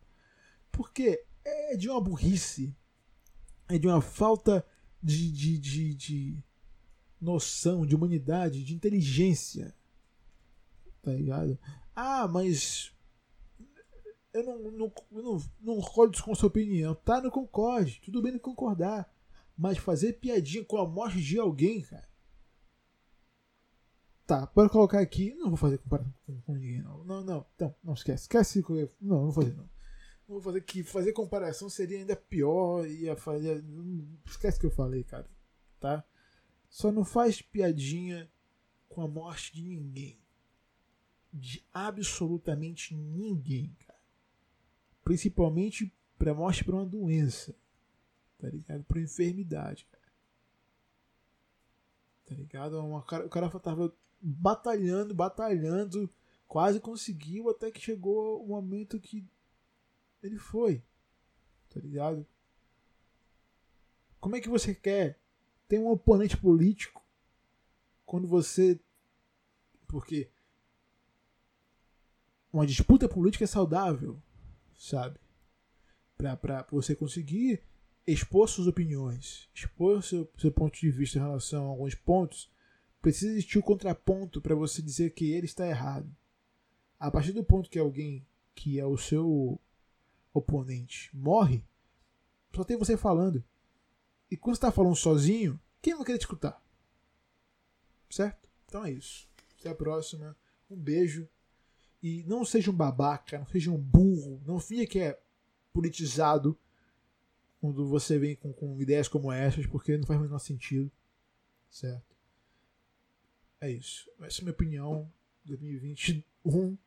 Porque 0.71 1.23
é 1.43 1.75
de 1.75 1.89
uma 1.89 2.01
burrice, 2.01 2.75
é 3.69 3.77
de 3.77 3.87
uma 3.87 4.01
falta 4.01 4.65
de, 5.01 5.31
de, 5.31 5.57
de, 5.57 5.93
de 5.93 6.43
noção, 7.19 7.85
de 7.85 7.95
humanidade, 7.95 8.63
de 8.63 8.73
inteligência. 8.73 9.75
Tá 11.01 11.11
ligado? 11.11 11.59
Ah, 11.95 12.27
mas 12.27 12.93
eu 14.33 14.43
não, 14.43 14.71
não, 14.71 14.93
não, 15.11 15.43
não 15.61 15.81
concordo 15.81 16.23
com 16.23 16.33
sua 16.33 16.47
opinião. 16.47 16.95
Tá, 16.95 17.21
não 17.21 17.29
concorde. 17.29 18.01
Tudo 18.03 18.21
bem 18.21 18.31
não 18.31 18.39
concordar. 18.39 19.12
Mas 19.57 19.77
fazer 19.77 20.13
piadinha 20.13 20.65
com 20.65 20.77
a 20.77 20.87
morte 20.87 21.21
de 21.21 21.39
alguém, 21.39 21.81
cara. 21.81 22.07
Tá, 24.25 24.47
pode 24.47 24.71
colocar 24.71 24.99
aqui. 24.99 25.33
Não 25.35 25.49
vou 25.49 25.57
fazer 25.57 25.77
comparação 25.77 26.13
com, 26.25 26.41
com 26.41 26.53
ninguém, 26.53 26.81
não. 26.81 27.03
Não, 27.03 27.23
não, 27.23 27.45
não, 27.59 27.75
não 27.83 27.93
esquece. 27.93 28.23
Esquece. 28.23 28.63
Não, 29.01 29.17
não 29.17 29.31
vou 29.31 29.33
fazer, 29.33 29.55
não. 29.55 29.69
Não 30.27 30.35
vou 30.35 30.41
fazer 30.41 30.61
que 30.61 30.83
fazer 30.83 31.11
comparação 31.13 31.69
seria 31.69 31.97
ainda 31.97 32.15
pior. 32.15 32.87
Ia 32.87 33.15
fazer. 33.15 33.63
Esquece 34.25 34.59
que 34.59 34.65
eu 34.65 34.71
falei, 34.71 35.03
cara. 35.03 35.29
Tá? 35.79 36.03
Só 36.69 36.91
não 36.91 37.03
faz 37.03 37.41
piadinha 37.41 38.31
com 38.87 39.01
a 39.01 39.07
morte 39.07 39.53
de 39.53 39.63
ninguém. 39.63 40.17
De 41.31 41.65
absolutamente 41.73 42.95
ninguém, 42.95 43.75
cara. 43.85 43.99
Principalmente 45.03 45.93
pra 46.17 46.33
morte 46.33 46.63
por 46.63 46.75
uma 46.75 46.85
doença. 46.85 47.53
Tá 48.43 48.49
ligado? 48.49 48.83
Por 48.83 48.97
enfermidade, 48.97 49.87
cara. 49.89 50.03
Tá 52.25 52.35
ligado? 52.35 52.77
Uma, 52.77 52.99
o 52.99 53.29
cara 53.29 53.49
tava 53.57 53.95
batalhando, 54.19 55.13
batalhando, 55.13 56.13
quase 56.45 56.81
conseguiu, 56.81 57.49
até 57.49 57.71
que 57.71 57.79
chegou 57.79 58.43
o 58.43 58.47
momento 58.49 58.99
que 58.99 59.25
ele 60.21 60.37
foi. 60.37 60.83
Tá 61.69 61.79
ligado? 61.79 62.27
Como 64.19 64.35
é 64.35 64.41
que 64.41 64.49
você 64.49 64.75
quer 64.75 65.17
ter 65.69 65.79
um 65.79 65.87
oponente 65.87 66.35
político 66.35 67.01
quando 68.05 68.27
você. 68.27 68.77
Porque 69.87 70.29
uma 72.51 72.67
disputa 72.67 73.07
política 73.07 73.45
é 73.45 73.47
saudável, 73.47 74.21
sabe? 74.77 75.17
Pra, 76.17 76.35
pra 76.35 76.67
você 76.69 76.93
conseguir 76.93 77.63
expor 78.05 78.49
suas 78.49 78.67
opiniões, 78.67 79.49
expor 79.53 80.03
seu, 80.03 80.29
seu 80.37 80.51
ponto 80.51 80.77
de 80.79 80.91
vista 80.91 81.17
em 81.17 81.21
relação 81.21 81.65
a 81.65 81.69
alguns 81.69 81.95
pontos, 81.95 82.51
precisa 83.01 83.31
existir 83.31 83.57
o 83.57 83.61
um 83.61 83.63
contraponto 83.63 84.41
para 84.41 84.55
você 84.55 84.81
dizer 84.81 85.11
que 85.11 85.31
ele 85.31 85.45
está 85.45 85.67
errado. 85.67 86.09
A 86.99 87.09
partir 87.11 87.31
do 87.31 87.43
ponto 87.43 87.69
que 87.69 87.79
alguém 87.79 88.25
que 88.55 88.79
é 88.79 88.85
o 88.85 88.97
seu 88.97 89.59
oponente 90.33 91.09
morre, 91.13 91.63
só 92.55 92.63
tem 92.63 92.77
você 92.77 92.95
falando. 92.95 93.43
E 94.29 94.37
quando 94.37 94.55
está 94.55 94.71
falando 94.71 94.95
sozinho, 94.95 95.59
quem 95.81 95.95
vai 95.95 96.05
querer 96.05 96.17
te 96.17 96.21
escutar? 96.21 96.61
Certo? 98.09 98.47
Então 98.65 98.85
é 98.85 98.91
isso. 98.91 99.27
Até 99.59 99.69
a 99.69 99.75
próxima. 99.75 100.35
Um 100.69 100.77
beijo. 100.77 101.27
E 102.01 102.23
não 102.23 102.43
seja 102.43 102.69
um 102.69 102.75
babaca, 102.75 103.39
não 103.39 103.47
seja 103.47 103.71
um 103.71 103.77
burro, 103.77 104.41
não 104.45 104.59
finja 104.59 104.85
que 104.85 104.99
é 104.99 105.19
politizado 105.71 106.57
quando 107.63 107.87
você 107.87 108.19
vem 108.19 108.35
com, 108.35 108.51
com 108.51 108.77
ideias 108.81 109.07
como 109.07 109.31
essas, 109.31 109.65
porque 109.65 109.95
não 109.95 110.05
faz 110.05 110.19
o 110.19 110.23
menor 110.23 110.39
sentido. 110.39 110.91
Certo? 111.69 112.13
É 113.61 113.71
isso. 113.71 114.11
Essa 114.19 114.39
é 114.39 114.41
a 114.41 114.43
minha 114.43 114.51
opinião. 114.51 115.09
2021. 115.45 116.77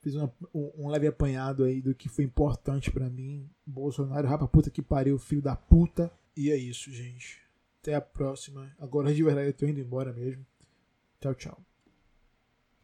Fiz 0.00 0.16
uma, 0.16 0.34
um 0.52 0.88
leve 0.88 1.06
apanhado 1.06 1.62
aí 1.62 1.80
do 1.80 1.94
que 1.94 2.08
foi 2.08 2.24
importante 2.24 2.90
para 2.90 3.08
mim. 3.08 3.48
Bolsonaro, 3.64 4.26
rapa 4.26 4.48
puta 4.48 4.68
que 4.68 4.82
pariu, 4.82 5.16
filho 5.16 5.42
da 5.42 5.54
puta. 5.54 6.10
E 6.36 6.50
é 6.50 6.56
isso, 6.56 6.90
gente. 6.90 7.40
Até 7.80 7.94
a 7.94 8.00
próxima. 8.00 8.74
Agora 8.80 9.14
de 9.14 9.22
verdade 9.22 9.50
eu 9.50 9.54
tô 9.54 9.64
indo 9.64 9.78
embora 9.78 10.12
mesmo. 10.12 10.44
Tchau, 11.20 11.36
tchau. 11.36 11.67